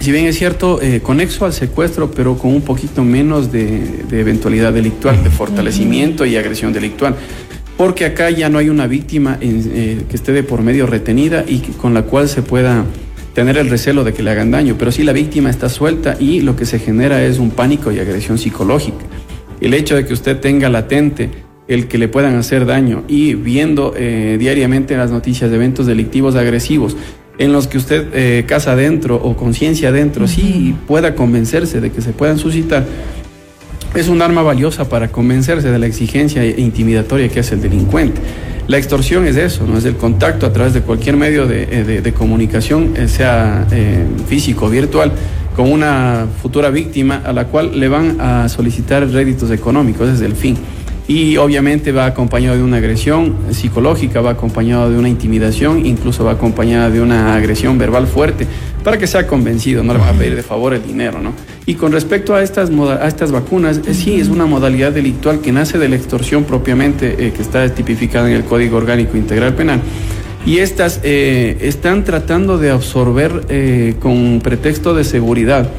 si 0.00 0.12
bien 0.12 0.26
es 0.26 0.36
cierto, 0.36 0.82
eh, 0.82 1.00
conexo 1.02 1.46
al 1.46 1.54
secuestro, 1.54 2.10
pero 2.10 2.36
con 2.36 2.52
un 2.52 2.60
poquito 2.60 3.02
menos 3.04 3.50
de, 3.50 4.04
eventualidad 4.10 4.74
delictual, 4.74 5.24
de 5.24 5.30
fortalecimiento 5.30 6.26
y 6.26 6.36
agresión 6.36 6.74
delictual. 6.74 7.16
Porque 7.78 8.04
acá 8.04 8.28
ya 8.28 8.50
no 8.50 8.58
hay 8.58 8.68
una 8.68 8.86
víctima 8.86 9.38
que 9.38 10.04
esté 10.12 10.32
de 10.32 10.42
por 10.42 10.60
medio 10.60 10.86
retenida 10.86 11.42
y 11.48 11.60
con 11.60 11.94
la 11.94 12.02
cual 12.02 12.28
se 12.28 12.42
pueda 12.42 12.84
tener 13.32 13.56
el 13.56 13.70
recelo 13.70 14.04
de 14.04 14.12
que 14.12 14.22
le 14.22 14.30
hagan 14.30 14.50
daño, 14.50 14.76
pero 14.78 14.92
sí 14.92 15.04
la 15.04 15.14
víctima 15.14 15.48
está 15.48 15.70
suelta 15.70 16.18
y 16.20 16.42
lo 16.42 16.54
que 16.54 16.66
se 16.66 16.78
genera 16.78 17.24
es 17.24 17.38
un 17.38 17.50
pánico 17.50 17.90
y 17.90 17.98
agresión 17.98 18.36
psicológica. 18.36 19.06
El 19.62 19.72
hecho 19.72 19.96
de 19.96 20.04
que 20.04 20.12
usted 20.12 20.38
tenga 20.38 20.68
latente 20.68 21.43
el 21.68 21.88
que 21.88 21.98
le 21.98 22.08
puedan 22.08 22.36
hacer 22.36 22.66
daño. 22.66 23.04
Y 23.08 23.34
viendo 23.34 23.94
eh, 23.96 24.36
diariamente 24.38 24.96
las 24.96 25.10
noticias 25.10 25.50
de 25.50 25.56
eventos 25.56 25.86
delictivos 25.86 26.36
agresivos 26.36 26.96
en 27.38 27.52
los 27.52 27.66
que 27.66 27.78
usted 27.78 28.08
eh, 28.12 28.44
casa 28.46 28.72
adentro 28.72 29.16
o 29.16 29.36
conciencia 29.36 29.88
adentro, 29.88 30.28
sí 30.28 30.74
pueda 30.86 31.14
convencerse 31.14 31.80
de 31.80 31.90
que 31.90 32.00
se 32.00 32.12
puedan 32.12 32.38
suscitar, 32.38 32.84
es 33.94 34.08
un 34.08 34.22
arma 34.22 34.42
valiosa 34.42 34.88
para 34.88 35.08
convencerse 35.08 35.70
de 35.70 35.78
la 35.78 35.86
exigencia 35.86 36.44
intimidatoria 36.44 37.28
que 37.28 37.40
hace 37.40 37.54
el 37.54 37.62
delincuente. 37.62 38.20
La 38.66 38.78
extorsión 38.78 39.26
es 39.26 39.36
eso, 39.36 39.66
no 39.66 39.78
es 39.78 39.84
el 39.84 39.96
contacto 39.96 40.46
a 40.46 40.52
través 40.52 40.74
de 40.74 40.80
cualquier 40.80 41.16
medio 41.16 41.46
de, 41.46 41.66
eh, 41.70 42.12
comunicación, 42.12 42.94
sea 43.08 43.66
físico 44.26 44.66
o 44.66 44.70
virtual, 44.70 45.12
con 45.54 45.70
una 45.70 46.26
futura 46.40 46.70
víctima 46.70 47.22
a 47.24 47.32
la 47.32 47.46
cual 47.46 47.78
le 47.78 47.88
van 47.88 48.20
a 48.20 48.48
solicitar 48.48 49.06
réditos 49.08 49.50
económicos, 49.50 50.08
ese 50.08 50.24
es 50.24 50.30
el 50.30 50.36
fin 50.36 50.56
y 51.06 51.36
obviamente 51.36 51.92
va 51.92 52.06
acompañado 52.06 52.56
de 52.56 52.62
una 52.62 52.78
agresión 52.78 53.36
psicológica, 53.50 54.20
va 54.20 54.30
acompañado 54.30 54.90
de 54.90 54.98
una 54.98 55.08
intimidación, 55.08 55.84
incluso 55.84 56.24
va 56.24 56.32
acompañada 56.32 56.90
de 56.90 57.00
una 57.00 57.34
agresión 57.34 57.76
verbal 57.76 58.06
fuerte 58.06 58.46
para 58.82 58.98
que 58.98 59.06
sea 59.06 59.26
convencido, 59.26 59.82
no 59.82 59.92
le 59.92 59.98
va 59.98 60.10
a 60.10 60.12
pedir 60.12 60.34
de 60.34 60.42
favor 60.42 60.74
el 60.74 60.82
dinero, 60.82 61.20
¿no? 61.20 61.32
Y 61.66 61.74
con 61.74 61.92
respecto 61.92 62.34
a 62.34 62.42
estas, 62.42 62.70
a 62.70 63.06
estas 63.08 63.32
vacunas, 63.32 63.80
eh, 63.86 63.94
sí 63.94 64.20
es 64.20 64.28
una 64.28 64.44
modalidad 64.44 64.92
delictual 64.92 65.40
que 65.40 65.52
nace 65.52 65.78
de 65.78 65.88
la 65.88 65.96
extorsión 65.96 66.44
propiamente, 66.44 67.26
eh, 67.26 67.32
que 67.32 67.40
está 67.40 67.66
tipificada 67.74 68.28
en 68.28 68.36
el 68.36 68.44
Código 68.44 68.76
Orgánico 68.76 69.16
Integral 69.16 69.54
Penal 69.54 69.80
y 70.46 70.58
estas 70.58 71.00
eh, 71.02 71.56
están 71.62 72.04
tratando 72.04 72.58
de 72.58 72.70
absorber 72.70 73.46
eh, 73.48 73.94
con 74.00 74.40
pretexto 74.42 74.94
de 74.94 75.04
seguridad 75.04 75.70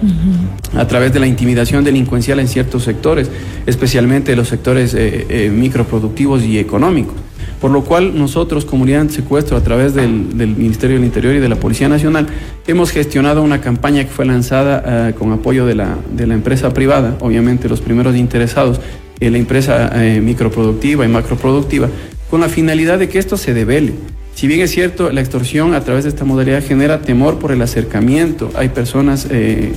a 0.75 0.87
través 0.87 1.13
de 1.13 1.19
la 1.19 1.27
intimidación 1.27 1.83
delincuencial 1.83 2.39
en 2.39 2.47
ciertos 2.47 2.83
sectores, 2.83 3.29
especialmente 3.67 4.35
los 4.35 4.47
sectores 4.47 4.95
eh, 4.97 5.51
microproductivos 5.53 6.43
y 6.43 6.57
económicos. 6.57 7.15
Por 7.61 7.71
lo 7.71 7.83
cual 7.83 8.17
nosotros, 8.17 8.65
Comunidad 8.65 9.07
Secuestro, 9.09 9.55
a 9.55 9.61
través 9.61 9.93
del, 9.93 10.09
Ministerio 10.09 10.97
del 10.97 11.05
Interior 11.05 11.35
y 11.35 11.39
de 11.39 11.49
la 11.49 11.55
Policía 11.55 11.87
Nacional, 11.87 12.27
hemos 12.67 12.91
gestionado 12.91 13.41
una 13.41 13.61
campaña 13.61 14.03
que 14.03 14.09
fue 14.09 14.25
lanzada 14.25 15.13
con 15.13 15.31
apoyo 15.31 15.65
de 15.65 15.75
la, 15.75 15.95
de 16.15 16.27
la 16.27 16.33
empresa 16.33 16.73
privada, 16.73 17.17
obviamente 17.21 17.69
los 17.69 17.81
primeros 17.81 18.15
interesados, 18.15 18.81
la 19.19 19.37
empresa 19.37 19.91
microproductiva 20.21 21.05
y 21.05 21.07
macroproductiva, 21.07 21.87
con 22.29 22.41
la 22.41 22.49
finalidad 22.49 22.99
de 22.99 23.09
que 23.09 23.19
esto 23.19 23.37
se 23.37 23.53
devele 23.53 23.93
si 24.35 24.47
bien 24.47 24.59
es 24.59 24.71
cierto, 24.71 25.11
la 25.11 25.21
extorsión 25.21 25.73
a 25.73 25.81
través 25.81 26.03
de 26.03 26.09
esta 26.09 26.25
modalidad 26.25 26.61
genera 26.61 27.01
temor 27.01 27.39
por 27.39 27.53
el 27.53 27.61
acercamiento. 27.61 28.51
Hay 28.55 28.67
personas 28.69 29.27
eh, 29.31 29.71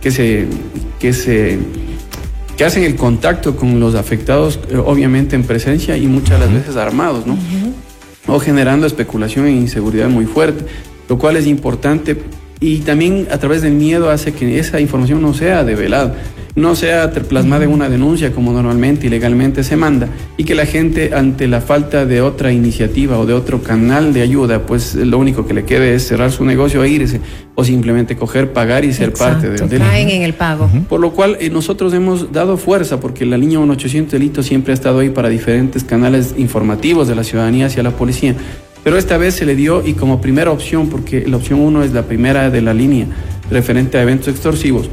que 0.00 0.12
se 0.12 0.46
que 1.00 1.12
se 1.12 1.58
que 2.56 2.64
hacen 2.64 2.84
el 2.84 2.94
contacto 2.94 3.56
con 3.56 3.80
los 3.80 3.96
afectados, 3.96 4.60
eh, 4.70 4.76
obviamente 4.76 5.34
en 5.34 5.42
presencia 5.42 5.96
y 5.96 6.06
muchas 6.06 6.38
las 6.38 6.52
veces 6.52 6.76
armados, 6.76 7.26
¿no? 7.26 7.36
O 8.28 8.38
generando 8.38 8.86
especulación 8.86 9.46
e 9.46 9.50
inseguridad 9.50 10.08
muy 10.08 10.26
fuerte, 10.26 10.64
lo 11.08 11.18
cual 11.18 11.36
es 11.36 11.48
importante 11.48 12.16
y 12.60 12.78
también 12.78 13.26
a 13.32 13.38
través 13.38 13.62
del 13.62 13.72
miedo 13.72 14.10
hace 14.10 14.32
que 14.32 14.60
esa 14.60 14.78
información 14.78 15.22
no 15.22 15.34
sea 15.34 15.64
develada 15.64 16.14
no 16.56 16.76
sea 16.76 17.10
plasmada 17.10 17.64
en 17.64 17.70
una 17.70 17.88
denuncia 17.88 18.32
como 18.32 18.52
normalmente 18.52 19.06
y 19.06 19.10
legalmente 19.10 19.64
se 19.64 19.76
manda 19.76 20.08
y 20.36 20.44
que 20.44 20.54
la 20.54 20.66
gente 20.66 21.14
ante 21.14 21.48
la 21.48 21.60
falta 21.60 22.06
de 22.06 22.20
otra 22.20 22.52
iniciativa 22.52 23.18
o 23.18 23.26
de 23.26 23.32
otro 23.32 23.62
canal 23.62 24.12
de 24.12 24.22
ayuda, 24.22 24.64
pues 24.66 24.94
lo 24.94 25.18
único 25.18 25.46
que 25.46 25.54
le 25.54 25.64
quede 25.64 25.94
es 25.94 26.06
cerrar 26.06 26.30
su 26.30 26.44
negocio 26.44 26.84
e 26.84 26.88
irse 26.88 27.20
o 27.56 27.64
simplemente 27.64 28.16
coger, 28.16 28.52
pagar 28.52 28.84
y 28.84 28.92
ser 28.92 29.12
parte 29.12 29.48
del 29.48 29.68
delito. 29.68 29.84
Caen 29.90 30.10
en 30.10 30.22
el 30.22 30.34
pago. 30.34 30.70
Por 30.88 31.00
lo 31.00 31.12
cual 31.12 31.36
eh, 31.40 31.50
nosotros 31.50 31.92
hemos 31.92 32.32
dado 32.32 32.56
fuerza 32.56 33.00
porque 33.00 33.26
la 33.26 33.36
línea 33.36 33.58
1800 33.58 34.12
delito 34.12 34.42
siempre 34.42 34.72
ha 34.72 34.74
estado 34.74 35.00
ahí 35.00 35.10
para 35.10 35.28
diferentes 35.28 35.82
canales 35.82 36.34
informativos 36.38 37.08
de 37.08 37.14
la 37.14 37.24
ciudadanía 37.24 37.66
hacia 37.66 37.82
la 37.82 37.90
policía. 37.90 38.34
Pero 38.84 38.98
esta 38.98 39.16
vez 39.16 39.34
se 39.34 39.46
le 39.46 39.56
dio 39.56 39.84
y 39.84 39.94
como 39.94 40.20
primera 40.20 40.50
opción, 40.50 40.88
porque 40.88 41.26
la 41.26 41.38
opción 41.38 41.60
1 41.60 41.84
es 41.84 41.92
la 41.92 42.02
primera 42.02 42.50
de 42.50 42.60
la 42.60 42.74
línea 42.74 43.06
referente 43.50 43.98
a 43.98 44.02
eventos 44.02 44.28
extorsivos, 44.28 44.88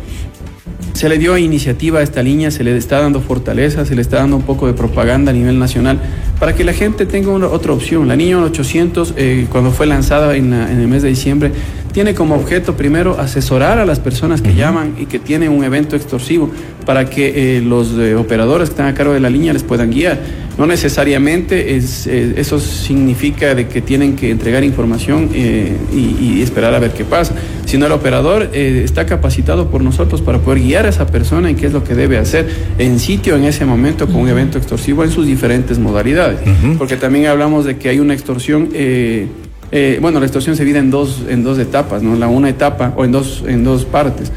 se 1.02 1.10
le 1.10 1.18
dio 1.18 1.36
iniciativa 1.36 1.98
a 1.98 2.04
esta 2.04 2.22
línea, 2.22 2.52
se 2.52 2.64
le 2.64 2.78
está 2.78 3.00
dando 3.00 3.22
fortaleza, 3.22 3.88
se 3.88 3.96
le 3.96 4.04
está 4.04 4.18
dando 4.18 4.36
un 4.36 4.44
poco 4.44 4.68
de 4.68 4.74
propaganda 4.74 5.32
a 5.32 5.34
nivel 5.34 5.58
nacional 5.58 6.00
para 6.40 6.54
que 6.54 6.64
la 6.64 6.74
gente 6.74 7.08
tenga 7.08 7.32
una, 7.32 7.48
otra 7.48 7.74
opción. 7.74 8.08
La 8.08 8.16
niña 8.16 8.38
800, 8.38 9.16
eh, 9.18 9.48
cuando 9.52 9.72
fue 9.72 9.88
lanzada 9.88 10.36
en, 10.36 10.54
el 10.54 10.88
mes 10.88 11.02
de 11.02 11.10
diciembre, 11.10 11.52
tiene 11.92 12.14
como 12.14 12.36
objeto 12.36 12.78
primero 12.78 13.20
asesorar 13.20 13.80
a 13.80 13.86
las 13.86 14.00
personas 14.00 14.44
que 14.44 14.54
llaman 14.54 14.94
y 15.00 15.08
que 15.08 15.18
tienen 15.18 15.50
un 15.50 15.64
evento 15.64 15.96
extorsivo 15.96 16.52
para 16.86 17.10
que 17.10 17.58
eh, 17.58 17.62
los 17.62 17.98
eh, 17.98 18.14
operadores 18.14 18.70
que 18.70 18.74
están 18.74 18.86
a 18.86 18.94
cargo 18.94 19.14
de 19.14 19.22
la 19.22 19.32
línea 19.32 19.54
les 19.54 19.64
puedan 19.64 19.90
guiar. 19.90 20.20
No 20.56 20.68
necesariamente 20.68 21.78
es, 21.78 22.06
eso 22.06 22.60
significa 22.60 23.56
de 23.56 23.68
que 23.68 23.82
tienen 23.82 24.16
que 24.16 24.30
entregar 24.30 24.64
información 24.64 25.32
y, 25.34 26.42
esperar 26.44 26.76
a 26.76 26.80
ver 26.80 26.92
qué 26.92 27.06
pasa, 27.06 27.34
sino 27.72 27.86
el 27.86 27.94
operador 27.94 28.50
está 28.54 29.06
capacitado 29.06 29.70
por 29.70 29.82
nosotros 29.82 30.22
para 30.22 30.40
poder 30.40 30.62
guiar 30.62 30.88
a 30.88 30.90
esa 30.90 31.08
persona 31.08 31.50
en 31.50 31.56
qué 31.56 31.68
es 31.68 31.72
lo 31.72 31.86
que 31.86 31.96
debe 31.96 32.18
hacer 32.18 32.46
en 32.78 33.00
sitio 33.00 33.38
en 33.38 33.46
ese 33.46 33.64
momento 33.64 34.08
con 34.08 34.18
un 34.18 34.28
evento 34.28 34.58
extorsivo 34.58 35.06
en 35.06 35.10
sus 35.10 35.26
diferentes 35.26 35.80
modalidades. 35.80 36.42
Porque 36.78 36.98
también 36.98 37.28
hablamos 37.28 37.64
de 37.64 37.78
que 37.78 37.88
hay 37.88 38.02
una 38.02 38.14
extorsión. 38.14 38.72
Eh, 38.74 39.28
eh, 39.72 40.00
bueno, 40.02 40.20
la 40.20 40.26
extorsión 40.26 40.58
se 40.58 40.66
divide 40.66 40.80
en 40.80 40.92
dos, 40.92 41.22
en 41.30 41.46
dos 41.46 41.60
etapas, 41.60 42.04
¿no? 42.04 42.18
La 42.18 42.28
una 42.28 42.50
etapa, 42.50 42.94
o 42.98 43.06
en 43.06 43.14
dos, 43.14 43.42
en 43.48 43.64
dos 43.64 43.86
partes. 43.86 44.34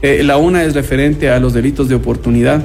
Eh, 0.00 0.22
la 0.22 0.36
una 0.36 0.62
es 0.62 0.74
referente 0.74 1.28
a 1.28 1.40
los 1.40 1.54
delitos 1.54 1.88
de 1.88 1.96
oportunidad, 1.96 2.62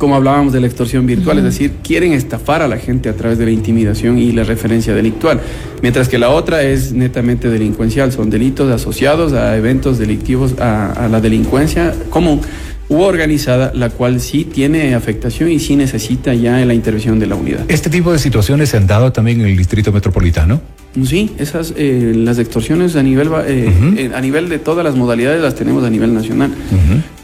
como 0.00 0.16
hablábamos 0.16 0.54
de 0.54 0.60
la 0.60 0.66
extorsión 0.66 1.04
virtual, 1.04 1.36
es 1.38 1.44
decir, 1.44 1.72
quieren 1.84 2.14
estafar 2.14 2.62
a 2.62 2.68
la 2.68 2.78
gente 2.78 3.10
a 3.10 3.12
través 3.14 3.36
de 3.36 3.44
la 3.44 3.50
intimidación 3.50 4.18
y 4.18 4.32
la 4.32 4.44
referencia 4.44 4.94
delictual, 4.94 5.42
mientras 5.82 6.08
que 6.08 6.18
la 6.18 6.30
otra 6.30 6.62
es 6.62 6.92
netamente 6.92 7.50
delincuencial, 7.50 8.10
son 8.10 8.30
delitos 8.30 8.72
asociados 8.72 9.34
a 9.34 9.58
eventos 9.58 9.98
delictivos, 9.98 10.58
a, 10.58 10.92
a 10.92 11.08
la 11.08 11.20
delincuencia 11.20 11.94
común 12.08 12.40
u 12.88 13.02
organizada, 13.02 13.72
la 13.74 13.90
cual 13.90 14.22
sí 14.22 14.44
tiene 14.44 14.94
afectación 14.94 15.50
y 15.50 15.60
sí 15.60 15.76
necesita 15.76 16.32
ya 16.32 16.64
la 16.64 16.72
intervención 16.72 17.18
de 17.20 17.26
la 17.26 17.34
unidad. 17.34 17.66
¿Este 17.68 17.90
tipo 17.90 18.10
de 18.10 18.18
situaciones 18.18 18.70
se 18.70 18.78
han 18.78 18.86
dado 18.86 19.12
también 19.12 19.42
en 19.42 19.48
el 19.48 19.56
distrito 19.56 19.92
metropolitano? 19.92 20.62
Sí, 21.04 21.30
esas 21.38 21.72
eh, 21.76 22.12
las 22.16 22.38
extorsiones 22.38 22.96
a 22.96 23.02
nivel 23.02 23.28
eh, 23.46 23.72
eh, 23.96 24.10
a 24.12 24.20
nivel 24.20 24.48
de 24.48 24.58
todas 24.58 24.84
las 24.84 24.96
modalidades 24.96 25.40
las 25.40 25.54
tenemos 25.54 25.84
a 25.84 25.90
nivel 25.90 26.12
nacional. 26.12 26.50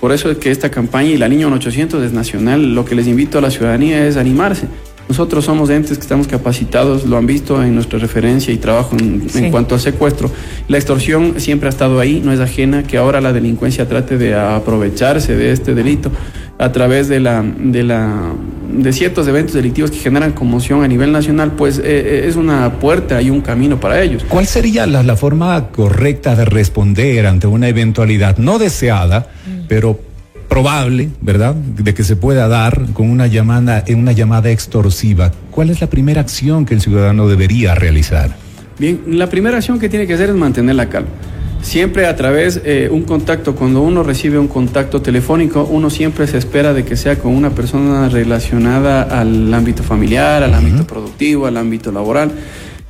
Por 0.01 0.13
eso 0.13 0.31
es 0.31 0.39
que 0.39 0.53
esta 0.53 0.71
campaña 0.71 1.11
y 1.11 1.17
la 1.17 1.29
Niña 1.29 1.49
800 1.49 2.05
es 2.05 2.13
nacional. 2.13 2.75
Lo 2.75 2.85
que 2.85 2.95
les 2.95 3.09
invito 3.09 3.39
a 3.39 3.41
la 3.41 3.51
ciudadanía 3.51 4.07
es 4.07 4.17
animarse. 4.17 4.69
Nosotros 5.09 5.45
somos 5.45 5.71
entes 5.71 5.99
que 5.99 6.03
estamos 6.03 6.27
capacitados, 6.27 7.07
lo 7.07 7.17
han 7.17 7.27
visto 7.27 7.63
en 7.63 7.75
nuestra 7.75 7.99
referencia 7.99 8.53
y 8.53 8.57
trabajo 8.57 8.97
en, 8.99 9.51
cuanto 9.51 9.77
al 9.77 9.81
secuestro. 9.81 10.31
La 10.69 10.79
extorsión 10.79 11.35
siempre 11.39 11.69
ha 11.69 11.71
estado 11.71 12.01
ahí, 12.01 12.21
no 12.25 12.33
es 12.33 12.41
ajena 12.41 12.83
que 12.83 12.99
ahora 12.99 13.21
la 13.21 13.33
delincuencia 13.33 13.89
trate 13.89 14.19
de 14.19 14.35
aprovecharse 14.35 15.37
de 15.37 15.53
este 15.53 15.75
delito 15.75 16.11
a 16.59 16.73
través 16.73 17.09
de 17.09 17.21
la 17.21 17.43
de 17.43 17.85
la 17.85 18.33
de 18.77 18.93
ciertos 18.93 19.27
eventos 19.29 19.55
delictivos 19.55 19.91
que 19.91 19.99
generan 19.99 20.33
conmoción 20.33 20.83
a 20.85 20.89
nivel 20.89 21.13
nacional, 21.13 21.53
pues 21.53 21.79
eh, 21.79 21.83
eh, 21.85 22.25
es 22.29 22.37
una 22.37 22.75
puerta 22.75 23.21
y 23.23 23.31
un 23.31 23.41
camino 23.41 23.81
para 23.81 24.03
ellos. 24.03 24.25
¿Cuál 24.29 24.47
sería 24.47 24.87
la, 24.87 25.03
la 25.03 25.17
forma 25.17 25.69
correcta 25.69 26.37
de 26.37 26.45
responder 26.45 27.27
ante 27.27 27.47
una 27.47 27.69
eventualidad 27.69 28.39
no 28.39 28.59
deseada, 28.59 29.29
mm. 29.47 29.67
pero 29.69 29.99
probable, 30.49 31.11
¿verdad?, 31.21 31.55
de 31.55 31.95
que 31.95 32.05
se 32.05 32.17
pueda 32.17 32.49
dar 32.49 32.87
con 32.93 33.11
una 33.11 33.27
llamada, 33.27 33.85
una 33.89 34.13
llamada 34.13 34.51
extorsiva. 34.51 35.33
¿Cuál 35.51 35.71
es 35.71 35.81
la 35.81 35.89
primera 35.89 36.21
acción 36.21 36.65
que 36.65 36.75
el 36.75 36.81
ciudadano 36.81 37.29
debería 37.29 37.75
realizar? 37.75 38.31
Bien, 38.79 39.01
la 39.07 39.29
primera 39.29 39.57
acción 39.57 39.79
que 39.79 39.89
tiene 39.89 40.07
que 40.07 40.15
hacer 40.15 40.31
es 40.31 40.37
mantener 40.37 40.77
la 40.77 40.89
calma. 40.89 41.09
Siempre 41.63 42.07
a 42.07 42.15
través 42.15 42.63
de 42.63 42.85
eh, 42.85 42.89
un 42.89 43.03
contacto, 43.03 43.55
cuando 43.57 43.83
uno 43.83 44.03
recibe 44.03 44.39
un 44.39 44.49
contacto 44.49 45.03
telefónico, 45.03 45.65
uno 45.65 45.91
siempre 45.91 46.27
se 46.27 46.39
espera 46.39 46.73
de 46.73 46.85
que 46.85 46.97
sea 46.97 47.19
con 47.19 47.35
una 47.35 47.51
persona 47.51 48.09
relacionada 48.09 49.03
al 49.03 49.53
ámbito 49.53 49.83
familiar, 49.83 50.43
al 50.43 50.55
ámbito 50.55 50.87
productivo, 50.87 51.47
al 51.47 51.57
ámbito 51.57 51.91
laboral. 51.91 52.31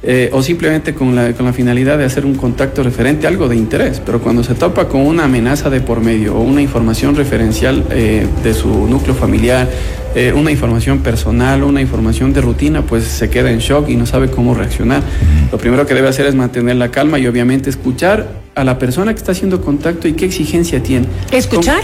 Eh, 0.03 0.29
o 0.33 0.43
simplemente 0.43 0.95
con 0.95 1.17
la, 1.17 1.33
con 1.33 1.47
la 1.47 1.55
finalidad 1.55 1.97
de 1.97 2.05
hacer 2.05 2.27
un 2.27 2.35
contacto 2.35 2.83
referente 2.83 3.27
a 3.27 3.31
algo 3.31 3.49
de 3.49 3.57
interés. 3.57 4.01
Pero 4.05 4.21
cuando 4.21 4.45
se 4.45 4.55
topa 4.55 4.89
con 4.89 5.01
una 5.01 5.25
amenaza 5.25 5.71
de 5.71 5.81
por 5.81 6.01
medio 6.01 6.37
o 6.37 6.43
una 6.43 6.61
información 6.61 7.17
referencial 7.17 7.85
eh, 7.91 8.27
de 8.45 8.55
su 8.55 8.69
núcleo 8.87 9.15
familiar, 9.15 9.69
eh, 10.15 10.33
una 10.33 10.51
información 10.51 11.01
personal, 11.01 11.65
una 11.65 11.81
información 11.81 12.33
de 12.33 12.41
rutina, 12.43 12.83
pues 12.83 13.05
se 13.05 13.31
queda 13.31 13.51
en 13.51 13.59
shock 13.59 13.89
y 13.89 13.97
no 13.97 14.07
sabe 14.07 14.31
cómo 14.31 14.55
reaccionar. 14.55 15.03
Lo 15.51 15.59
primero 15.59 15.87
que 15.87 15.95
debe 15.95 16.09
hacer 16.09 16.27
es 16.27 16.35
mantener 16.35 16.77
la 16.77 16.91
calma 16.91 17.19
y 17.19 17.27
obviamente 17.27 17.71
escuchar 17.71 18.46
a 18.57 18.65
la 18.65 18.79
persona 18.79 19.13
que 19.13 19.19
está 19.19 19.33
haciendo 19.33 19.61
contacto 19.61 20.09
y 20.09 20.15
qué 20.15 20.25
exigencia 20.25 20.83
tiene. 20.83 21.07
¿Escuchar? 21.31 21.83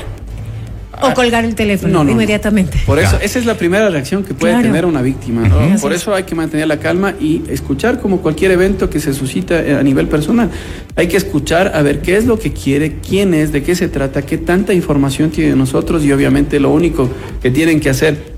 O 1.01 1.07
Ah, 1.07 1.15
colgar 1.15 1.45
el 1.45 1.55
teléfono 1.55 1.93
no, 1.93 1.99
no, 2.01 2.05
no. 2.05 2.11
inmediatamente. 2.13 2.79
Por 2.87 2.99
eso, 2.99 3.11
Claro. 3.11 3.25
esa 3.25 3.39
es 3.39 3.45
la 3.47 3.55
primera 3.59 3.89
reacción 3.91 4.23
que 4.25 4.35
puede 4.35 4.53
Claro. 4.55 4.69
tener 4.69 4.87
una 4.87 5.03
víctima. 5.03 5.43
Por 5.81 5.93
eso 5.93 6.15
hay 6.15 6.23
que 6.23 6.35
mantener 6.35 6.69
la 6.69 6.79
calma 6.79 7.15
y 7.21 7.43
escuchar 7.49 8.01
como 8.01 8.19
cualquier 8.21 8.53
evento 8.53 8.89
que 8.89 9.01
se 9.01 9.13
suscita 9.13 9.61
eh, 9.61 9.75
a 9.75 9.83
nivel 9.83 10.07
personal. 10.09 10.49
Hay 10.97 11.09
que 11.09 11.17
escuchar 11.17 11.73
a 11.75 11.83
ver 11.83 12.03
qué 12.03 12.17
es 12.17 12.25
lo 12.27 12.39
que 12.39 12.53
quiere, 12.53 12.99
quién 13.07 13.35
es, 13.35 13.53
de 13.53 13.63
qué 13.63 13.75
se 13.75 13.89
trata, 13.89 14.23
qué 14.23 14.39
tanta 14.39 14.73
información 14.75 15.31
tiene 15.31 15.51
de 15.51 15.57
nosotros 15.57 16.05
y 16.05 16.13
obviamente 16.13 16.61
lo 16.61 16.71
único 16.71 17.09
que 17.43 17.51
tienen 17.51 17.81
que 17.81 17.91
hacer 17.91 18.33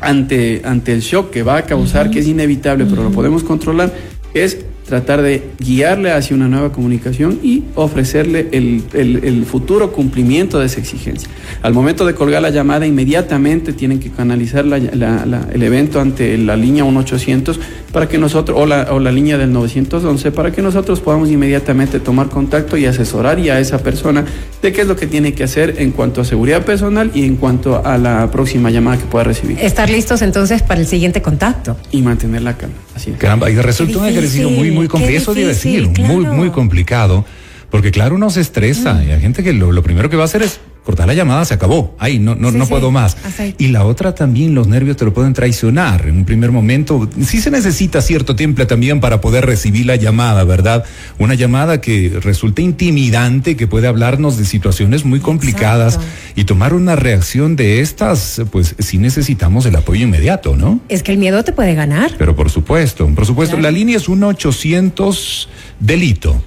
ante, 0.00 0.62
ante 0.64 0.92
el 0.92 1.00
shock 1.00 1.30
que 1.30 1.42
va 1.42 1.58
a 1.58 1.62
causar, 1.64 2.10
que 2.10 2.18
es 2.18 2.26
inevitable, 2.26 2.84
pero 2.86 3.04
lo 3.04 3.10
podemos 3.10 3.44
controlar, 3.44 3.92
es 4.34 4.58
tratar 4.86 5.22
de 5.22 5.42
guiarle 5.58 6.12
hacia 6.12 6.36
una 6.36 6.48
nueva 6.48 6.70
comunicación 6.72 7.38
y 7.42 7.62
ofrecerle 7.74 8.48
el, 8.52 8.82
el- 8.92 9.24
el 9.24 9.44
futuro 9.46 9.92
cumplimiento 9.92 10.58
de 10.60 10.66
esa 10.66 10.80
exigencia. 10.80 11.28
Al 11.62 11.72
momento 11.72 12.04
de 12.04 12.14
colgar 12.14 12.42
la 12.42 12.50
llamada, 12.50 12.86
inmediatamente 12.86 13.72
tienen 13.72 13.98
que 14.00 14.10
canalizar 14.10 14.64
la- 14.66 14.78
la- 14.78 15.24
la- 15.24 15.48
el 15.52 15.62
evento 15.62 16.00
ante 16.00 16.36
la 16.38 16.56
línea 16.56 16.84
1800 16.84 17.58
para 17.92 18.08
que 18.08 18.18
nosotros, 18.18 18.58
o 18.60 18.66
la, 18.66 18.88
o 18.90 18.98
la 18.98 19.12
línea 19.12 19.38
del 19.38 19.52
911, 19.52 20.32
para 20.32 20.50
que 20.52 20.60
nosotros 20.62 21.00
podamos 21.00 21.30
inmediatamente 21.30 22.00
tomar 22.00 22.28
contacto 22.28 22.76
y 22.76 22.86
asesorar 22.86 23.40
ya 23.40 23.54
a 23.54 23.60
esa 23.60 23.78
persona 23.78 24.24
de 24.60 24.72
qué 24.72 24.82
es 24.82 24.86
lo 24.88 24.96
que 24.96 25.06
tiene 25.06 25.32
que 25.32 25.44
hacer 25.44 25.76
en 25.78 25.92
cuanto 25.92 26.20
a 26.20 26.24
seguridad 26.24 26.64
personal 26.64 27.10
y 27.14 27.24
en 27.24 27.36
cuanto 27.36 27.84
a 27.86 27.96
la 27.98 28.30
próxima 28.30 28.70
llamada 28.70 28.98
que 28.98 29.04
pueda 29.04 29.24
recibir. 29.24 29.58
Estar 29.60 29.88
listos 29.88 30.22
entonces 30.22 30.62
para 30.62 30.80
el 30.80 30.86
siguiente 30.86 31.22
contacto. 31.22 31.76
Y 31.92 32.02
mantener 32.02 32.42
la 32.42 32.56
calma. 32.56 32.74
Así 32.94 33.10
es. 33.10 33.16
Caramba, 33.16 33.50
y 33.50 33.54
resulta 33.56 33.98
un 33.98 34.06
ejercicio 34.06 34.50
muy, 34.50 34.70
muy 34.74 34.88
complicado. 34.88 35.18
Eso 35.18 35.34
debe 35.34 35.48
decir, 35.48 35.86
muy, 35.86 35.94
claro. 35.94 36.34
muy 36.34 36.50
complicado. 36.50 37.24
Porque 37.70 37.90
claro, 37.90 38.14
uno 38.14 38.30
se 38.30 38.40
estresa 38.40 39.02
y 39.04 39.10
hay 39.10 39.20
gente 39.20 39.42
que 39.42 39.52
lo, 39.52 39.72
lo 39.72 39.82
primero 39.82 40.08
que 40.08 40.16
va 40.16 40.22
a 40.22 40.26
hacer 40.26 40.42
es 40.42 40.60
cortar 40.84 41.06
la 41.06 41.14
llamada, 41.14 41.44
se 41.46 41.54
acabó. 41.54 41.96
Ahí 41.98 42.18
no, 42.18 42.34
no, 42.34 42.50
Sí, 42.52 42.58
no 42.58 42.64
sí, 42.66 42.70
puedo 42.70 42.90
más. 42.90 43.16
Y 43.58 43.68
la 43.68 43.84
otra 43.84 44.14
también, 44.14 44.54
los 44.54 44.68
nervios 44.68 44.96
te 44.98 45.04
lo 45.04 45.14
pueden 45.14 45.32
traicionar. 45.32 46.06
En 46.06 46.18
un 46.18 46.24
primer 46.26 46.52
momento, 46.52 47.08
sí 47.26 47.40
se 47.40 47.50
necesita 47.50 48.02
cierto 48.02 48.36
tiempo 48.36 48.66
también 48.66 49.00
para 49.00 49.20
poder 49.20 49.46
recibir 49.46 49.86
la 49.86 49.96
llamada, 49.96 50.44
¿verdad? 50.44 50.84
Una 51.18 51.34
llamada 51.34 51.80
que 51.80 52.18
resulta 52.22 52.60
intimidante, 52.62 53.56
que 53.56 53.66
puede 53.66 53.88
hablarnos 53.88 54.36
de 54.36 54.44
situaciones 54.44 55.04
muy 55.04 55.20
complicadas 55.20 55.94
Exacto. 55.94 56.12
y 56.36 56.44
tomar 56.44 56.74
una 56.74 56.96
reacción 56.96 57.56
de 57.56 57.80
estas, 57.80 58.42
pues 58.52 58.74
sí 58.78 58.98
necesitamos 58.98 59.64
el 59.66 59.76
apoyo 59.76 60.02
inmediato, 60.04 60.56
¿no? 60.56 60.80
Es 60.90 61.02
que 61.02 61.12
el 61.12 61.18
miedo 61.18 61.42
te 61.44 61.52
puede 61.52 61.74
ganar. 61.74 62.12
Pero 62.18 62.36
por 62.36 62.50
supuesto, 62.50 63.06
por 63.14 63.24
supuesto, 63.26 63.56
Claro. 63.56 63.70
la 63.72 63.76
línea 63.78 63.96
es 63.96 64.08
1-800 64.08 65.48
delito. 65.80 66.42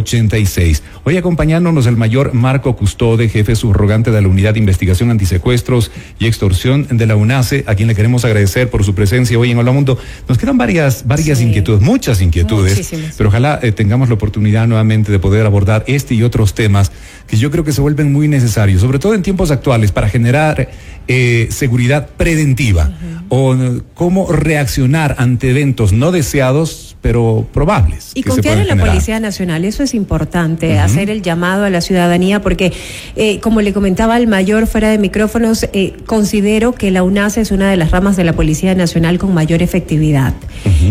1-833-54-86. 0.00 0.80
Hoy 1.04 1.16
acompañándonos 1.16 1.86
el 1.86 1.96
mayor 1.96 2.32
Marco 2.34 2.74
Custode, 2.76 3.28
jefe 3.28 3.56
subrogante 3.56 4.10
de 4.10 4.20
la 4.22 4.28
Unidad 4.28 4.54
de 4.54 4.60
Investigación 4.60 5.10
Antisecuestros 5.10 5.90
y 6.18 6.26
Extorsión 6.26 6.86
de 6.90 7.06
la 7.06 7.16
UNACE, 7.16 7.64
a 7.66 7.74
quien 7.74 7.88
le 7.88 7.94
queremos 7.94 8.24
agradecer 8.24 8.70
por 8.70 8.84
su 8.84 8.94
presencia 8.94 9.38
hoy 9.38 9.50
en 9.50 9.58
Hola 9.58 9.72
Mundo. 9.72 9.98
Nos 10.28 10.38
quedan 10.38 10.58
varias, 10.58 11.06
varias 11.06 11.38
Sí. 11.38 11.44
inquietudes, 11.44 11.80
muchas 11.80 12.20
inquietudes, 12.20 12.76
Muchísimas. 12.76 13.14
pero 13.16 13.28
ojalá 13.28 13.58
eh, 13.62 13.72
tengamos 13.72 14.08
la 14.08 14.14
oportunidad 14.14 14.66
nuevamente 14.66 15.10
de 15.12 15.18
poder 15.18 15.46
abordar 15.46 15.84
este 15.86 16.14
y 16.14 16.22
otros 16.22 16.54
temas 16.54 16.92
que 17.26 17.36
yo 17.36 17.50
creo 17.50 17.64
que 17.64 17.72
se 17.72 17.80
vuelven 17.80 18.12
muy 18.12 18.28
necesarios, 18.28 18.80
sobre 18.80 18.98
todo 18.98 19.14
en 19.14 19.22
tiempos 19.22 19.50
actuales, 19.50 19.92
para 19.92 20.08
generar 20.08 20.68
eh, 21.08 21.48
seguridad 21.50 22.08
preventiva 22.16 22.92
o 23.28 23.54
eh, 23.54 23.80
cómo 23.94 24.30
reaccionar 24.32 25.16
ante 25.18 25.50
eventos 25.50 25.92
no 25.92 26.12
deseados, 26.12 26.91
pero 27.02 27.46
probables. 27.52 28.12
Y 28.14 28.22
confiar 28.22 28.58
en 28.58 28.68
la 28.68 28.74
generar. 28.74 28.92
Policía 28.92 29.20
Nacional, 29.20 29.64
eso 29.64 29.82
es 29.82 29.92
importante, 29.92 30.78
hacer 30.78 31.10
el 31.10 31.20
llamado 31.20 31.64
a 31.64 31.70
la 31.70 31.80
ciudadanía, 31.80 32.40
porque 32.40 32.72
eh, 33.16 33.40
como 33.40 33.60
le 33.60 33.72
comentaba 33.72 34.14
al 34.14 34.28
mayor 34.28 34.66
fuera 34.66 34.88
de 34.88 34.98
micrófonos, 34.98 35.66
eh, 35.72 35.94
considero 36.06 36.72
que 36.74 36.90
la 36.90 37.02
UNAS 37.02 37.36
es 37.36 37.50
una 37.50 37.68
de 37.70 37.76
las 37.76 37.90
ramas 37.90 38.16
de 38.16 38.24
la 38.24 38.32
Policía 38.32 38.74
Nacional 38.74 39.18
con 39.18 39.34
mayor 39.34 39.62
efectividad. 39.62 40.32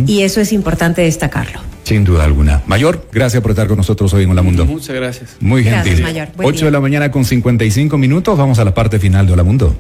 Y 0.05 0.21
eso 0.21 0.41
es 0.41 0.51
importante 0.53 1.01
destacarlo. 1.01 1.59
Sin 1.83 2.03
duda 2.03 2.25
alguna. 2.25 2.61
Mayor, 2.67 3.07
gracias 3.11 3.41
por 3.41 3.51
estar 3.51 3.67
con 3.67 3.77
nosotros 3.77 4.13
hoy 4.13 4.23
en 4.23 4.29
Hola 4.29 4.41
Mundo. 4.41 4.65
Muchas 4.65 4.95
gracias. 4.95 5.37
Muy 5.39 5.63
Gracias, 5.63 5.85
gentil. 5.85 6.03
Mayor. 6.03 6.27
Buen 6.35 6.47
8 6.47 6.57
día. 6.57 6.65
de 6.65 6.71
la 6.71 6.79
mañana 6.79 7.11
con 7.11 7.25
55 7.25 7.97
minutos. 7.97 8.37
Vamos 8.37 8.59
a 8.59 8.65
la 8.65 8.73
parte 8.73 8.99
final 8.99 9.25
de 9.25 9.33
Hola 9.33 9.43
Mundo. 9.43 9.75